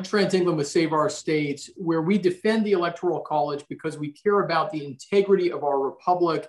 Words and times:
I'm 0.00 0.04
Trent 0.04 0.32
England 0.32 0.56
with 0.56 0.66
Save 0.66 0.94
Our 0.94 1.10
States, 1.10 1.68
where 1.76 2.00
we 2.00 2.16
defend 2.16 2.64
the 2.64 2.72
Electoral 2.72 3.20
College 3.20 3.66
because 3.68 3.98
we 3.98 4.12
care 4.12 4.40
about 4.40 4.70
the 4.70 4.82
integrity 4.82 5.52
of 5.52 5.62
our 5.62 5.78
republic 5.78 6.48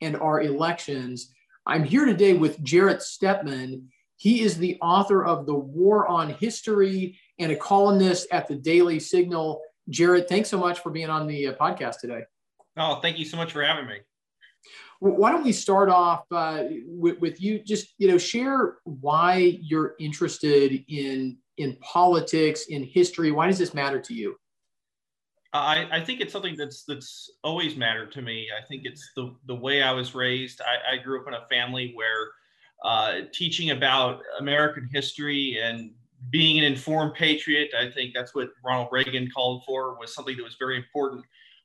and 0.00 0.14
our 0.18 0.40
elections. 0.40 1.34
I'm 1.66 1.82
here 1.82 2.04
today 2.04 2.34
with 2.34 2.62
Jarrett 2.62 3.00
Stepman. 3.00 3.86
He 4.18 4.42
is 4.42 4.56
the 4.56 4.78
author 4.80 5.24
of 5.24 5.46
The 5.46 5.54
War 5.54 6.06
on 6.06 6.30
History 6.30 7.18
and 7.40 7.50
a 7.50 7.56
columnist 7.56 8.28
at 8.30 8.46
the 8.46 8.54
Daily 8.54 9.00
Signal. 9.00 9.60
Jarrett, 9.88 10.28
thanks 10.28 10.48
so 10.48 10.60
much 10.60 10.78
for 10.78 10.90
being 10.90 11.10
on 11.10 11.26
the 11.26 11.48
uh, 11.48 11.54
podcast 11.54 11.98
today. 11.98 12.22
Oh, 12.76 13.00
thank 13.02 13.18
you 13.18 13.24
so 13.24 13.36
much 13.36 13.50
for 13.50 13.64
having 13.64 13.88
me. 13.88 13.96
Well, 15.00 15.14
why 15.14 15.32
don't 15.32 15.42
we 15.42 15.50
start 15.50 15.88
off 15.88 16.22
uh, 16.30 16.66
with, 16.86 17.18
with 17.18 17.42
you? 17.42 17.58
Just 17.58 17.94
you 17.98 18.06
know, 18.06 18.18
share 18.18 18.76
why 18.84 19.58
you're 19.60 19.96
interested 19.98 20.84
in 20.86 21.38
in 21.58 21.76
politics, 21.80 22.66
in 22.68 22.84
history? 22.84 23.30
Why 23.30 23.46
does 23.46 23.58
this 23.58 23.74
matter 23.74 24.00
to 24.00 24.14
you? 24.14 24.36
I, 25.54 25.86
I 25.92 26.00
think 26.00 26.20
it's 26.20 26.32
something 26.32 26.56
that's 26.56 26.84
that's 26.84 27.30
always 27.44 27.76
mattered 27.76 28.10
to 28.12 28.22
me. 28.22 28.48
I 28.58 28.64
think 28.66 28.82
it's 28.84 29.10
the 29.16 29.34
the 29.46 29.54
way 29.54 29.82
I 29.82 29.92
was 29.92 30.14
raised. 30.14 30.62
I, 30.62 30.94
I 30.94 30.96
grew 30.96 31.20
up 31.20 31.28
in 31.28 31.34
a 31.34 31.46
family 31.50 31.92
where 31.94 32.30
uh, 32.84 33.26
teaching 33.32 33.70
about 33.70 34.22
American 34.38 34.88
history 34.92 35.58
and 35.62 35.90
being 36.30 36.58
an 36.58 36.64
informed 36.64 37.14
patriot, 37.14 37.70
I 37.78 37.90
think 37.90 38.14
that's 38.14 38.34
what 38.34 38.50
Ronald 38.64 38.88
Reagan 38.92 39.28
called 39.34 39.64
for, 39.66 39.98
was 39.98 40.14
something 40.14 40.36
that 40.36 40.42
was 40.42 40.56
very 40.58 40.76
important 40.76 41.24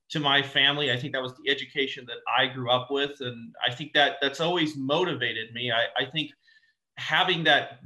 to 0.10 0.20
my 0.20 0.42
family. 0.42 0.92
I 0.92 0.98
think 0.98 1.14
that 1.14 1.22
was 1.22 1.34
the 1.36 1.50
education 1.50 2.06
that 2.08 2.18
I 2.38 2.48
grew 2.48 2.70
up 2.70 2.90
with, 2.90 3.22
and 3.22 3.54
I 3.66 3.74
think 3.74 3.94
that 3.94 4.18
that's 4.22 4.42
always 4.42 4.76
motivated 4.76 5.54
me. 5.54 5.72
I, 5.72 5.86
I 6.02 6.10
think 6.12 6.32
having 6.98 7.44
that 7.46 7.80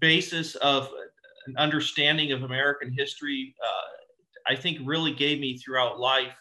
basis 0.00 0.54
of 0.56 0.90
an 1.46 1.56
understanding 1.56 2.32
of 2.32 2.42
American 2.42 2.94
history, 2.96 3.54
uh, 3.62 4.52
I 4.52 4.56
think 4.56 4.78
really 4.84 5.12
gave 5.12 5.40
me 5.40 5.56
throughout 5.58 5.98
life 5.98 6.34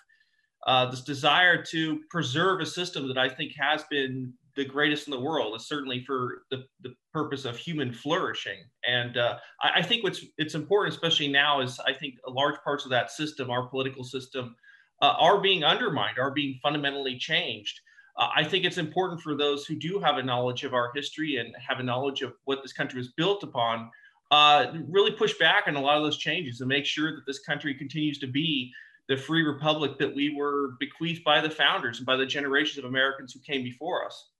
uh, 0.65 0.89
this 0.89 1.01
desire 1.01 1.61
to 1.61 1.99
preserve 2.09 2.61
a 2.61 2.65
system 2.65 3.07
that 3.07 3.17
I 3.17 3.29
think 3.29 3.53
has 3.59 3.83
been 3.89 4.33
the 4.55 4.63
greatest 4.63 5.07
in 5.07 5.11
the 5.11 5.19
world, 5.19 5.55
is 5.55 5.67
certainly 5.67 6.03
for 6.05 6.43
the, 6.51 6.63
the 6.81 6.93
purpose 7.11 7.43
of 7.43 7.57
human 7.57 7.91
flourishing. 7.91 8.59
And 8.87 9.17
uh, 9.17 9.37
I, 9.61 9.79
I, 9.79 9.81
think 9.81 10.03
what's 10.03 10.23
it's 10.37 10.53
important, 10.53 10.93
especially 10.93 11.27
now, 11.27 11.61
is 11.61 11.79
I 11.79 11.93
think 11.93 12.15
large 12.27 12.55
parts 12.63 12.85
of 12.85 12.91
that 12.91 13.11
system, 13.11 13.49
our 13.49 13.67
political 13.67 14.03
system, 14.03 14.55
uh, 15.01 15.15
are 15.19 15.41
being 15.41 15.63
undermined, 15.63 16.19
are 16.19 16.31
being 16.31 16.59
fundamentally 16.61 17.17
changed. 17.17 17.79
Uh, 18.17 18.27
I 18.35 18.43
think 18.43 18.63
it's 18.63 18.77
important 18.77 19.21
for 19.21 19.35
those 19.35 19.65
who 19.65 19.75
do 19.75 19.99
have 19.99 20.17
a 20.17 20.23
knowledge 20.23 20.63
of 20.63 20.73
our 20.73 20.91
history 20.95 21.37
and 21.37 21.53
have 21.67 21.79
a 21.79 21.83
knowledge 21.83 22.21
of 22.21 22.33
what 22.45 22.61
this 22.61 22.73
country 22.73 22.99
was 22.99 23.11
built 23.17 23.43
upon 23.43 23.89
uh, 24.33 24.73
really 24.89 25.11
push 25.11 25.37
back 25.37 25.65
on 25.67 25.75
a 25.75 25.79
lot 25.79 25.95
of 25.95 26.01
those 26.01 26.17
changes 26.17 26.59
and 26.59 26.67
make 26.67 26.87
sure 26.87 27.11
that 27.11 27.21
this 27.27 27.37
country 27.37 27.71
continues 27.75 28.17
to 28.17 28.25
be 28.25 28.73
the 29.07 29.15
free 29.15 29.43
republic 29.43 29.99
that 29.99 30.15
we 30.15 30.33
were 30.35 30.71
bequeathed 30.79 31.23
by 31.23 31.39
the 31.39 31.49
founders 31.51 31.99
and 31.99 32.05
by 32.07 32.15
the 32.15 32.25
generations 32.25 32.79
of 32.79 32.85
Americans 32.85 33.31
who 33.31 33.39
came 33.41 33.61
before 33.63 34.03
us. 34.03 34.31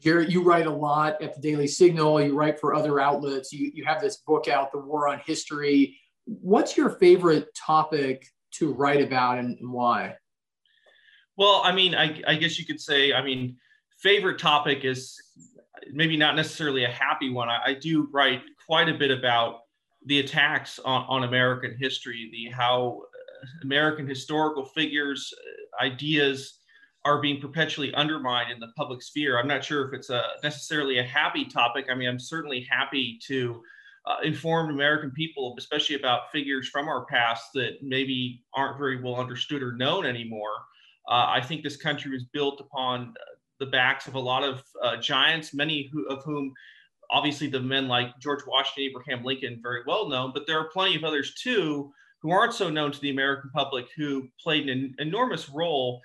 Jarrett, 0.00 0.28
you 0.28 0.42
write 0.42 0.66
a 0.66 0.72
lot 0.72 1.22
at 1.22 1.36
the 1.36 1.40
Daily 1.40 1.68
Signal. 1.68 2.20
You 2.20 2.34
write 2.34 2.58
for 2.58 2.74
other 2.74 2.98
outlets. 2.98 3.52
You, 3.52 3.70
you 3.72 3.84
have 3.84 4.00
this 4.00 4.16
book 4.16 4.48
out, 4.48 4.72
The 4.72 4.78
War 4.78 5.06
on 5.06 5.20
History. 5.24 5.96
What's 6.24 6.76
your 6.76 6.90
favorite 6.90 7.54
topic 7.54 8.26
to 8.54 8.72
write 8.72 9.02
about 9.02 9.38
and, 9.38 9.56
and 9.60 9.72
why? 9.72 10.16
Well, 11.36 11.60
I 11.62 11.70
mean, 11.70 11.94
I, 11.94 12.20
I 12.26 12.34
guess 12.34 12.58
you 12.58 12.66
could 12.66 12.80
say, 12.80 13.12
I 13.12 13.22
mean, 13.22 13.56
favorite 14.00 14.40
topic 14.40 14.84
is 14.84 15.16
maybe 15.92 16.16
not 16.16 16.36
necessarily 16.36 16.84
a 16.84 16.90
happy 16.90 17.30
one. 17.30 17.48
I, 17.48 17.58
I 17.66 17.74
do 17.74 18.08
write 18.12 18.42
quite 18.66 18.88
a 18.88 18.94
bit 18.94 19.10
about 19.10 19.60
the 20.06 20.20
attacks 20.20 20.78
on, 20.78 21.04
on 21.08 21.24
American 21.24 21.76
history, 21.78 22.28
the 22.32 22.50
how 22.50 23.02
uh, 23.02 23.46
American 23.62 24.06
historical 24.06 24.64
figures, 24.64 25.32
uh, 25.36 25.84
ideas 25.84 26.58
are 27.04 27.20
being 27.20 27.40
perpetually 27.40 27.92
undermined 27.94 28.52
in 28.52 28.60
the 28.60 28.68
public 28.76 29.02
sphere. 29.02 29.38
I'm 29.38 29.48
not 29.48 29.64
sure 29.64 29.88
if 29.88 29.94
it's 29.94 30.10
a 30.10 30.22
necessarily 30.42 30.98
a 30.98 31.04
happy 31.04 31.44
topic. 31.44 31.86
I 31.90 31.94
mean, 31.94 32.08
I'm 32.08 32.18
certainly 32.18 32.66
happy 32.70 33.18
to 33.26 33.60
uh, 34.06 34.16
inform 34.22 34.70
American 34.70 35.10
people, 35.10 35.54
especially 35.58 35.96
about 35.96 36.30
figures 36.32 36.68
from 36.68 36.88
our 36.88 37.04
past 37.06 37.52
that 37.54 37.82
maybe 37.82 38.44
aren't 38.54 38.78
very 38.78 39.00
well 39.02 39.16
understood 39.16 39.62
or 39.62 39.72
known 39.72 40.06
anymore. 40.06 40.54
Uh, 41.08 41.26
I 41.28 41.40
think 41.40 41.62
this 41.62 41.76
country 41.76 42.10
was 42.12 42.24
built 42.32 42.60
upon 42.60 43.14
the 43.62 43.70
backs 43.70 44.08
of 44.08 44.16
a 44.16 44.20
lot 44.20 44.42
of 44.42 44.62
uh, 44.82 44.96
giants, 44.96 45.54
many 45.54 45.88
who, 45.92 46.04
of 46.08 46.24
whom 46.24 46.52
obviously 47.12 47.46
the 47.46 47.60
men 47.60 47.86
like 47.86 48.18
George 48.18 48.42
Washington, 48.44 48.90
Abraham 48.90 49.24
Lincoln, 49.24 49.60
very 49.62 49.82
well 49.86 50.08
known, 50.08 50.32
but 50.34 50.48
there 50.48 50.58
are 50.58 50.68
plenty 50.70 50.96
of 50.96 51.04
others 51.04 51.34
too 51.34 51.92
who 52.22 52.32
aren't 52.32 52.54
so 52.54 52.68
known 52.68 52.90
to 52.90 53.00
the 53.00 53.10
American 53.10 53.50
public 53.54 53.86
who 53.96 54.28
played 54.42 54.68
an 54.68 54.94
enormous 54.98 55.48
role 55.48 56.00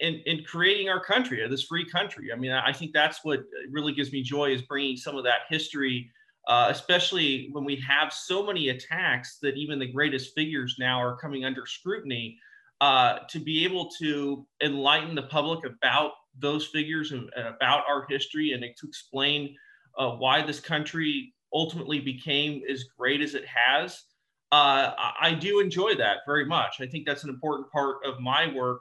in, 0.00 0.14
in 0.26 0.44
creating 0.44 0.90
our 0.90 1.02
country, 1.02 1.46
this 1.48 1.64
free 1.64 1.88
country. 1.88 2.32
I 2.32 2.36
mean, 2.36 2.52
I 2.52 2.72
think 2.72 2.92
that's 2.92 3.20
what 3.24 3.40
really 3.70 3.94
gives 3.94 4.12
me 4.12 4.22
joy 4.22 4.50
is 4.50 4.62
bringing 4.62 4.96
some 4.96 5.16
of 5.16 5.24
that 5.24 5.40
history, 5.48 6.10
uh, 6.48 6.68
especially 6.70 7.48
when 7.52 7.64
we 7.64 7.76
have 7.76 8.12
so 8.12 8.44
many 8.44 8.68
attacks 8.70 9.38
that 9.40 9.56
even 9.56 9.78
the 9.78 9.90
greatest 9.90 10.34
figures 10.34 10.76
now 10.78 11.00
are 11.00 11.16
coming 11.16 11.44
under 11.46 11.64
scrutiny. 11.66 12.38
Uh, 12.82 13.18
to 13.28 13.38
be 13.38 13.62
able 13.62 13.90
to 13.90 14.46
enlighten 14.62 15.14
the 15.14 15.24
public 15.24 15.66
about 15.66 16.12
those 16.38 16.66
figures 16.66 17.12
and, 17.12 17.30
about 17.36 17.84
our 17.88 18.06
history 18.08 18.52
and 18.52 18.62
to 18.62 18.86
explain 18.86 19.54
uh, 19.98 20.10
why 20.10 20.42
this 20.42 20.60
country 20.60 21.34
ultimately 21.52 22.00
became 22.00 22.62
as 22.70 22.84
great 22.98 23.20
as 23.20 23.34
it 23.34 23.44
has. 23.46 24.04
Uh, 24.52 24.92
I, 25.20 25.34
do 25.34 25.60
enjoy 25.60 25.94
that 25.96 26.18
very 26.26 26.44
much. 26.44 26.80
I 26.80 26.86
think 26.86 27.06
that's 27.06 27.22
an 27.22 27.30
important 27.30 27.70
part 27.70 27.98
of 28.04 28.18
my 28.18 28.52
work, 28.52 28.80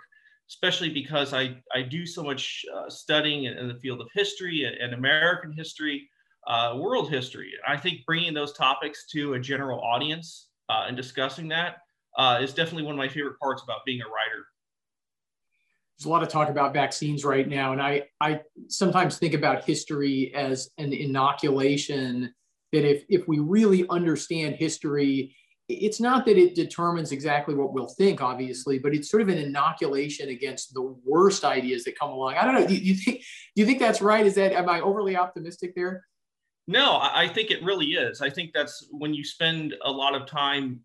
especially 0.49 0.89
because 0.89 1.31
I, 1.33 1.57
I 1.73 1.83
do 1.83 2.07
so 2.07 2.23
much 2.23 2.65
uh, 2.75 2.89
studying 2.89 3.43
in, 3.43 3.53
in, 3.57 3.67
the 3.67 3.75
field 3.75 4.01
of 4.01 4.07
history 4.13 4.63
and, 4.63 4.75
and 4.77 4.93
American 4.95 5.53
history, 5.53 6.09
uh, 6.47 6.75
world 6.75 7.11
history. 7.11 7.51
I 7.67 7.77
think 7.77 7.99
bringing 8.07 8.33
those 8.33 8.53
topics 8.53 9.05
to 9.11 9.35
a 9.35 9.39
general 9.39 9.79
audience 9.81 10.49
uh, 10.69 10.85
and 10.87 10.97
discussing 10.97 11.47
that 11.49 11.77
uh, 12.17 12.39
is 12.41 12.53
definitely 12.53 12.83
one 12.83 12.95
of 12.95 12.99
my 12.99 13.07
favorite 13.07 13.37
parts 13.39 13.61
about 13.61 13.85
being 13.85 14.01
a 14.01 14.05
writer 14.05 14.45
there's 15.99 16.05
a 16.05 16.09
lot 16.09 16.23
of 16.23 16.29
talk 16.29 16.47
about 16.47 16.73
vaccines 16.73 17.25
right 17.25 17.47
now, 17.47 17.73
and 17.73 17.81
I 17.81 18.03
I 18.21 18.41
sometimes 18.69 19.17
think 19.17 19.33
about 19.33 19.65
history 19.65 20.33
as 20.33 20.69
an 20.77 20.93
inoculation. 20.93 22.33
That 22.71 22.89
if 22.89 23.03
if 23.09 23.27
we 23.27 23.39
really 23.39 23.85
understand 23.89 24.55
history, 24.55 25.35
it's 25.67 25.99
not 25.99 26.25
that 26.25 26.37
it 26.37 26.55
determines 26.55 27.11
exactly 27.11 27.53
what 27.53 27.73
we'll 27.73 27.87
think, 27.87 28.21
obviously, 28.21 28.79
but 28.79 28.93
it's 28.93 29.09
sort 29.09 29.21
of 29.21 29.27
an 29.27 29.39
inoculation 29.39 30.29
against 30.29 30.73
the 30.73 30.95
worst 31.03 31.43
ideas 31.43 31.83
that 31.83 31.99
come 31.99 32.11
along. 32.11 32.35
I 32.35 32.45
don't 32.45 32.53
know. 32.55 32.65
Do 32.65 32.75
you 32.75 32.95
think 32.95 33.17
do 33.17 33.61
you 33.61 33.65
think 33.65 33.79
that's 33.79 34.01
right? 34.01 34.25
Is 34.25 34.35
that 34.35 34.53
am 34.53 34.69
I 34.69 34.79
overly 34.79 35.17
optimistic 35.17 35.73
there? 35.75 36.05
No, 36.65 36.99
I 37.01 37.27
think 37.27 37.51
it 37.51 37.63
really 37.63 37.87
is. 37.87 38.21
I 38.21 38.29
think 38.29 38.51
that's 38.53 38.87
when 38.91 39.13
you 39.13 39.25
spend 39.25 39.73
a 39.83 39.91
lot 39.91 40.13
of 40.13 40.27
time 40.27 40.81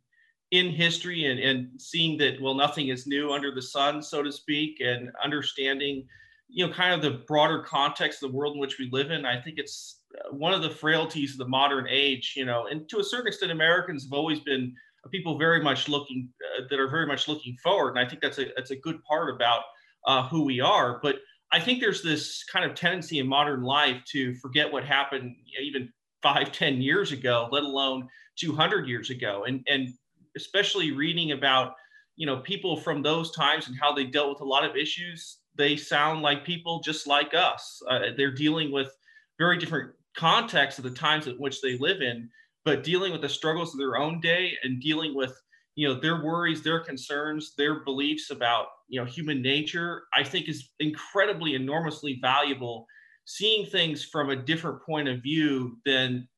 in 0.55 0.71
history 0.71 1.25
and, 1.25 1.41
and 1.41 1.69
seeing 1.81 2.17
that 2.17 2.41
well 2.41 2.55
nothing 2.55 2.89
is 2.89 3.09
new 3.09 3.33
under 3.33 3.53
the 3.53 3.61
sun 3.61 4.01
so 4.01 4.23
to 4.23 4.31
speak 4.31 4.81
and 4.81 5.11
understanding 5.23 6.07
you 6.49 6.65
know 6.65 6.73
kind 6.73 6.95
of 6.95 7.03
the 7.03 7.25
broader 7.27 7.61
context 7.61 8.23
of 8.23 8.31
the 8.31 8.37
world 8.37 8.55
in 8.55 8.61
which 8.61 8.79
we 8.79 8.89
live 8.93 9.11
in 9.11 9.25
i 9.25 9.41
think 9.41 9.59
it's 9.59 10.03
uh, 10.17 10.33
one 10.33 10.55
of 10.55 10.63
the 10.63 10.71
frailties 10.71 11.33
of 11.33 11.39
the 11.39 11.49
modern 11.49 11.87
age 11.91 12.35
you 12.37 12.45
know. 12.45 12.69
And 12.71 12.89
to 12.91 13.01
a 13.01 13.05
certain 13.05 13.27
extent 13.27 13.51
americans 13.51 14.05
have 14.05 14.13
always 14.13 14.39
been 14.41 14.73
people 15.11 15.37
very 15.37 15.61
much 15.61 15.89
looking 15.89 16.29
uh, 16.57 16.63
that 16.71 16.79
are 16.79 16.89
very 16.89 17.07
much 17.07 17.27
looking 17.27 17.57
forward 17.63 17.97
and 17.97 17.99
i 17.99 18.09
think 18.09 18.23
that's 18.23 18.39
a 18.39 18.47
that's 18.57 18.71
a 18.71 18.77
good 18.77 19.03
part 19.03 19.35
about 19.35 19.63
uh, 20.07 20.29
who 20.29 20.45
we 20.45 20.61
are. 20.61 21.01
But 21.03 21.17
i 21.51 21.59
think 21.59 21.81
there's 21.81 22.03
this 22.03 22.45
kind 22.45 22.65
of 22.65 22.77
tendency 22.77 23.19
in 23.19 23.27
modern 23.27 23.63
life 23.63 24.01
to 24.13 24.35
forget 24.37 24.73
what 24.73 24.85
happened 24.85 25.35
even 25.61 25.93
five 26.23 26.53
ten 26.53 26.81
years 26.81 27.11
ago 27.11 27.49
let 27.51 27.65
alone 27.65 28.09
200 28.37 28.89
years 28.89 29.11
ago. 29.11 29.45
And 29.47 29.65
and 29.69 29.89
especially 30.37 30.93
reading 30.93 31.33
about 31.33 31.75
you 32.17 32.27
know 32.27 32.39
people 32.39 32.77
from 32.77 33.03
those 33.03 33.33
times 33.33 33.69
and 33.69 33.77
how 33.81 33.93
they 33.93 34.05
dealt 34.05 34.31
with 34.31 34.41
a 34.41 34.45
lot 34.45 34.65
of 34.65 34.77
issues 34.77 35.39
they 35.57 35.77
sound 35.77 36.23
like 36.23 36.45
people 36.45 36.81
just 36.81 37.07
like 37.07 37.33
us. 37.35 37.81
Uh, 37.89 38.11
they're 38.17 38.35
dealing 38.35 38.73
with 38.73 38.91
very 39.39 39.59
different 39.59 39.93
contexts 40.17 40.79
of 40.79 40.85
the 40.85 40.91
times 40.91 41.27
in 41.27 41.35
which 41.37 41.61
they 41.61 41.77
live 41.79 42.01
in 42.01 42.29
but 42.65 42.85
dealing 42.85 43.13
with 43.13 43.21
the 43.21 43.29
struggles 43.29 43.75
of 43.75 43.79
their 43.79 43.97
own 43.97 44.21
day 44.21 44.57
and 44.63 44.81
dealing 44.81 45.15
with 45.15 45.33
you 45.75 45.89
know 45.89 45.95
their 45.95 46.23
worries 46.23 46.63
their 46.63 46.79
concerns 46.79 47.53
their 47.59 47.83
beliefs 47.85 48.31
about 48.31 48.67
you 48.89 49.01
know 49.01 49.05
human 49.05 49.43
nature 49.43 50.05
i 50.15 50.23
think 50.23 50.49
is 50.49 50.71
incredibly 50.81 51.55
enormously 51.55 52.19
valuable. 52.21 52.87
Seeing 53.27 53.65
things 53.65 54.05
from 54.05 54.29
a 54.29 54.37
different 54.37 54.83
point 54.83 55.09
of 55.09 55.23
view 55.23 55.79
than 55.87 56.29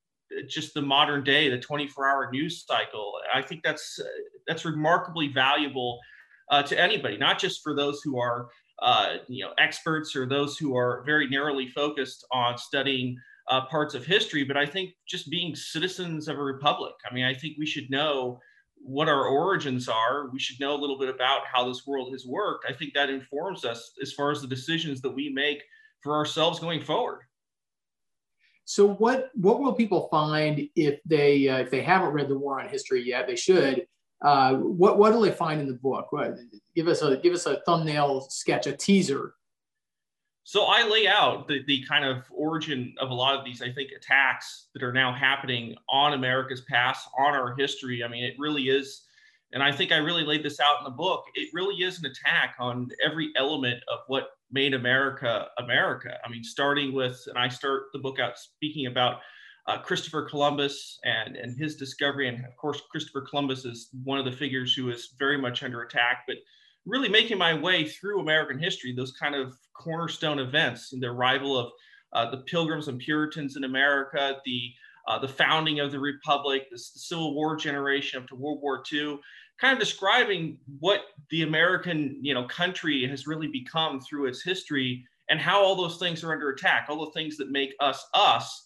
just 0.49 0.75
the 0.75 0.83
modern 0.83 1.25
day, 1.25 1.49
the 1.49 1.59
24-hour 1.59 2.31
news 2.33 2.65
cycle. 2.67 3.13
I 3.33 3.43
think 3.43 3.63
that's 3.63 4.01
that's 4.47 4.65
remarkably 4.65 5.29
valuable 5.29 5.99
uh, 6.51 6.63
to 6.63 6.81
anybody, 6.81 7.17
not 7.17 7.39
just 7.39 7.63
for 7.63 7.75
those 7.75 8.01
who 8.03 8.19
are 8.19 8.49
uh, 8.81 9.17
you 9.29 9.45
know 9.45 9.53
experts 9.59 10.15
or 10.15 10.27
those 10.27 10.59
who 10.59 10.77
are 10.77 11.03
very 11.07 11.29
narrowly 11.29 11.69
focused 11.69 12.27
on 12.33 12.59
studying 12.59 13.17
uh, 13.49 13.65
parts 13.67 13.95
of 13.95 14.05
history, 14.05 14.45
but 14.45 14.57
I 14.57 14.67
think 14.67 14.91
just 15.09 15.31
being 15.31 15.55
citizens 15.55 16.29
of 16.29 16.39
a 16.39 16.43
republic. 16.43 16.95
I 17.09 17.15
mean, 17.15 17.25
I 17.25 17.35
think 17.35 17.57
we 17.59 17.67
should 17.67 17.91
know 17.91 18.41
what 18.79 19.09
our 19.09 19.25
origins 19.25 19.89
are. 19.89 20.29
We 20.33 20.39
should 20.39 20.61
know 20.61 20.75
a 20.75 20.81
little 20.81 20.99
bit 20.99 21.09
about 21.09 21.43
how 21.53 21.67
this 21.67 21.87
world 21.87 22.13
has 22.13 22.27
worked. 22.27 22.67
I 22.69 22.73
think 22.73 22.93
that 22.95 23.09
informs 23.09 23.65
us 23.65 23.93
as 24.03 24.13
far 24.13 24.31
as 24.31 24.41
the 24.41 24.49
decisions 24.49 25.01
that 25.03 25.11
we 25.11 25.31
make 25.31 25.63
for 26.03 26.15
ourselves 26.15 26.61
going 26.61 26.83
forward. 26.83 27.21
So, 28.67 28.95
what 28.95 29.31
what 29.35 29.61
will 29.61 29.73
people 29.73 30.09
find 30.11 30.69
if 30.77 31.01
they 31.07 31.49
uh, 31.49 31.59
if 31.59 31.71
they 31.71 31.83
haven't 31.83 32.13
read 32.13 32.29
the 32.29 32.39
War 32.39 32.61
on 32.61 32.69
History 32.69 33.03
yet? 33.03 33.27
They 33.27 33.37
should. 33.37 33.87
Uh, 34.23 34.57
what 34.57 34.99
what 34.99 35.13
do 35.13 35.25
they 35.25 35.33
find 35.33 35.61
in 35.61 35.67
the 35.67 35.75
book? 35.75 36.13
What, 36.13 36.37
give 36.75 36.89
us 36.89 37.01
a 37.01 37.17
give 37.17 37.33
us 37.33 37.47
a 37.47 37.61
thumbnail 37.67 38.23
sketch, 38.29 38.67
a 38.67 38.77
teaser 38.77 39.35
so 40.49 40.67
I 40.67 40.87
lay 40.89 41.09
out 41.09 41.49
the, 41.49 41.65
the 41.67 41.85
kind 41.89 42.05
of 42.05 42.23
origin 42.31 42.95
of 43.01 43.11
a 43.11 43.15
lot 43.15 43.37
of 43.37 43.45
these, 43.45 43.63
I 43.63 43.73
think, 43.73 43.91
attacks 43.91 44.69
that 44.75 44.85
are 44.85 44.93
now 44.93 45.13
happening 45.13 45.75
on 45.91 46.13
America's 46.13 46.61
past, 46.61 47.09
on 47.19 47.35
our 47.35 47.57
history. 47.57 48.05
I 48.05 48.09
mean, 48.09 48.23
it 48.23 48.35
really 48.39 48.69
is, 48.69 49.03
and 49.53 49.61
I 49.61 49.73
think 49.73 49.91
I 49.91 49.97
really 49.97 50.23
laid 50.23 50.45
this 50.45 50.61
out 50.61 50.79
in 50.79 50.85
the 50.85 50.91
book. 50.91 51.25
It 51.35 51.51
really 51.53 51.83
is 51.83 51.99
an 51.99 52.07
attack 52.07 52.55
on 52.61 52.89
every 53.05 53.33
element 53.37 53.83
of 53.93 53.99
what 54.07 54.29
made 54.51 54.75
America 54.75 55.49
America. 55.59 56.17
I 56.25 56.31
mean, 56.31 56.45
starting 56.45 56.95
with, 56.95 57.23
and 57.27 57.39
I 57.39 57.49
start 57.49 57.85
the 57.93 57.99
book 57.99 58.19
out 58.21 58.39
speaking 58.39 58.87
about 58.87 59.21
uh, 59.67 59.79
Christopher 59.79 60.23
Columbus 60.23 60.99
and, 61.05 61.37
and 61.37 61.59
his 61.59 61.77
discovery. 61.77 62.29
And 62.29 62.45
of 62.45 62.57
course, 62.57 62.81
Christopher 62.91 63.23
Columbus 63.29 63.65
is 63.65 63.89
one 64.05 64.19
of 64.19 64.25
the 64.25 64.33
figures 64.33 64.75
who 64.75 64.91
is 64.91 65.15
very 65.19 65.39
much 65.39 65.63
under 65.63 65.83
attack, 65.83 66.25
but 66.27 66.37
really 66.85 67.09
making 67.09 67.39
my 67.39 67.53
way 67.53 67.85
through 67.85 68.21
American 68.21 68.59
history, 68.59 68.95
those 68.95 69.13
kind 69.13 69.35
of 69.35 69.55
cornerstone 69.75 70.39
events, 70.39 70.93
and 70.93 71.03
the 71.03 71.09
arrival 71.09 71.59
of 71.59 71.73
uh, 72.13 72.31
the 72.31 72.39
Pilgrims 72.39 72.89
and 72.89 72.99
Puritans 73.01 73.57
in 73.57 73.65
America, 73.65 74.37
the 74.45 74.71
uh, 75.09 75.19
the 75.19 75.29
founding 75.29 75.79
of 75.79 75.93
the 75.93 76.01
Republic, 76.01 76.67
the 76.71 76.79
Civil 76.79 77.35
War 77.35 77.55
generation 77.55 78.21
up 78.21 78.29
to 78.29 78.35
World 78.35 78.59
War 78.61 78.83
II, 78.93 79.21
kind 79.61 79.73
of 79.73 79.79
describing 79.79 80.59
what 80.79 81.03
the 81.31 81.43
American 81.43 82.19
you 82.21 82.35
know 82.35 82.45
country 82.45 83.07
has 83.09 83.27
really 83.27 83.49
become 83.49 84.01
through 84.01 84.27
its 84.27 84.43
history 84.43 85.05
and 85.29 85.41
how 85.41 85.63
all 85.63 85.75
those 85.75 85.99
things 85.99 86.23
are 86.23 86.33
under 86.33 86.51
attack, 86.51 86.87
all 86.89 87.05
the 87.05 87.11
things 87.13 87.37
that 87.37 87.51
make 87.51 87.75
us 87.81 88.07
us. 88.15 88.63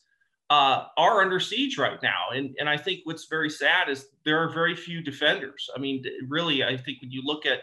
Uh, 0.50 0.86
are 0.96 1.22
under 1.22 1.38
siege 1.38 1.78
right 1.78 2.02
now. 2.02 2.30
And, 2.34 2.56
and 2.58 2.68
I 2.68 2.76
think 2.76 3.02
what's 3.04 3.26
very 3.26 3.48
sad 3.48 3.88
is 3.88 4.06
there 4.24 4.42
are 4.42 4.48
very 4.48 4.74
few 4.74 5.00
defenders. 5.00 5.70
I 5.76 5.78
mean, 5.78 6.02
really, 6.26 6.64
I 6.64 6.76
think 6.76 7.00
when 7.00 7.12
you 7.12 7.22
look 7.24 7.46
at 7.46 7.60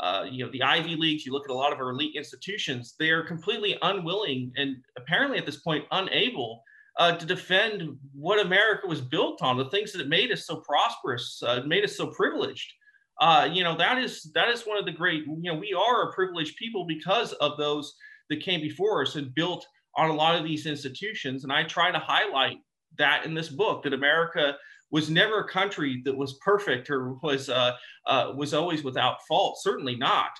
uh, 0.00 0.24
you 0.30 0.44
know, 0.44 0.50
the 0.50 0.62
Ivy 0.62 0.96
Leagues, 0.96 1.26
you 1.26 1.32
look 1.32 1.44
at 1.44 1.50
a 1.50 1.54
lot 1.54 1.72
of 1.72 1.78
our 1.78 1.90
elite 1.90 2.14
institutions, 2.16 2.94
they 2.98 3.10
are 3.10 3.22
completely 3.22 3.76
unwilling 3.82 4.52
and 4.56 4.76
apparently 4.96 5.38
at 5.38 5.44
this 5.44 5.56
point 5.56 5.84
unable 5.90 6.62
uh, 6.98 7.16
to 7.16 7.26
defend 7.26 7.96
what 8.12 8.44
America 8.44 8.86
was 8.86 9.00
built 9.00 9.42
on, 9.42 9.56
the 9.56 9.70
things 9.70 9.92
that 9.92 10.08
made 10.08 10.32
us 10.32 10.46
so 10.46 10.56
prosperous, 10.56 11.42
uh, 11.46 11.62
made 11.66 11.84
us 11.84 11.96
so 11.96 12.08
privileged. 12.08 12.72
Uh, 13.20 13.48
you 13.50 13.62
know, 13.62 13.76
that 13.76 13.98
is 13.98 14.30
that 14.34 14.48
is 14.48 14.62
one 14.62 14.78
of 14.78 14.86
the 14.86 14.92
great, 14.92 15.24
you 15.26 15.52
know, 15.52 15.54
we 15.54 15.74
are 15.74 16.08
a 16.08 16.12
privileged 16.12 16.56
people 16.56 16.86
because 16.86 17.32
of 17.34 17.56
those 17.58 17.94
that 18.30 18.42
came 18.42 18.60
before 18.60 19.02
us 19.02 19.16
and 19.16 19.34
built 19.34 19.66
on 19.96 20.08
a 20.10 20.14
lot 20.14 20.36
of 20.36 20.44
these 20.44 20.66
institutions. 20.66 21.44
And 21.44 21.52
I 21.52 21.64
try 21.64 21.90
to 21.90 21.98
highlight 21.98 22.58
that 22.98 23.26
in 23.26 23.34
this 23.34 23.48
book 23.48 23.82
that 23.82 23.92
America 23.92 24.56
was 24.90 25.10
never 25.10 25.40
a 25.40 25.48
country 25.48 26.02
that 26.04 26.16
was 26.16 26.38
perfect 26.44 26.90
or 26.90 27.14
was 27.22 27.48
uh, 27.48 27.72
uh, 28.06 28.32
was 28.36 28.54
always 28.54 28.82
without 28.82 29.18
fault. 29.28 29.58
Certainly 29.60 29.96
not. 29.96 30.30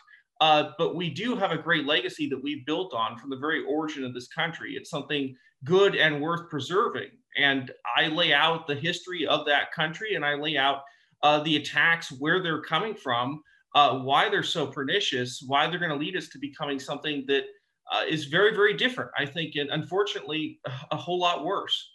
Uh, 0.41 0.71
but 0.79 0.97
we 0.97 1.11
do 1.11 1.37
have 1.37 1.51
a 1.51 1.59
great 1.59 1.85
legacy 1.85 2.27
that 2.29 2.43
we've 2.43 2.65
built 2.65 2.95
on 2.95 3.19
from 3.19 3.29
the 3.29 3.37
very 3.37 3.63
origin 3.69 4.05
of 4.05 4.15
this 4.15 4.29
country. 4.29 4.75
It's 4.75 4.89
something 4.89 5.37
good 5.65 5.97
and 5.97 6.21
worth 6.21 6.49
preserving. 6.49 7.11
And 7.39 7.71
I 7.97 8.09
lay 8.09 8.33
out 8.33 8.67
the 8.67 8.75
history 8.75 9.27
of 9.27 9.47
that 9.47 9.73
country, 9.73 10.15
and 10.15 10.25
I 10.25 10.35
lay 10.35 10.57
out 10.57 10.83
uh, 11.23 11.43
the 11.43 11.57
attacks, 11.57 12.11
where 12.11 12.43
they're 12.43 12.63
coming 12.63 12.95
from, 12.95 13.43
uh, 13.75 13.99
why 13.99 14.29
they're 14.29 14.43
so 14.43 14.67
pernicious, 14.67 15.43
why 15.47 15.69
they're 15.69 15.79
going 15.79 15.91
to 15.91 15.97
lead 15.97 16.17
us 16.17 16.29
to 16.29 16.39
becoming 16.39 16.79
something 16.79 17.25
that 17.29 17.45
uh, 17.93 18.03
is 18.09 18.27
very, 18.27 18.55
very 18.55 18.75
different. 18.75 19.11
I 19.19 19.27
think, 19.27 19.57
and 19.57 19.71
unfortunately, 19.71 20.61
a 20.91 20.97
whole 20.97 21.19
lot 21.19 21.45
worse. 21.45 21.89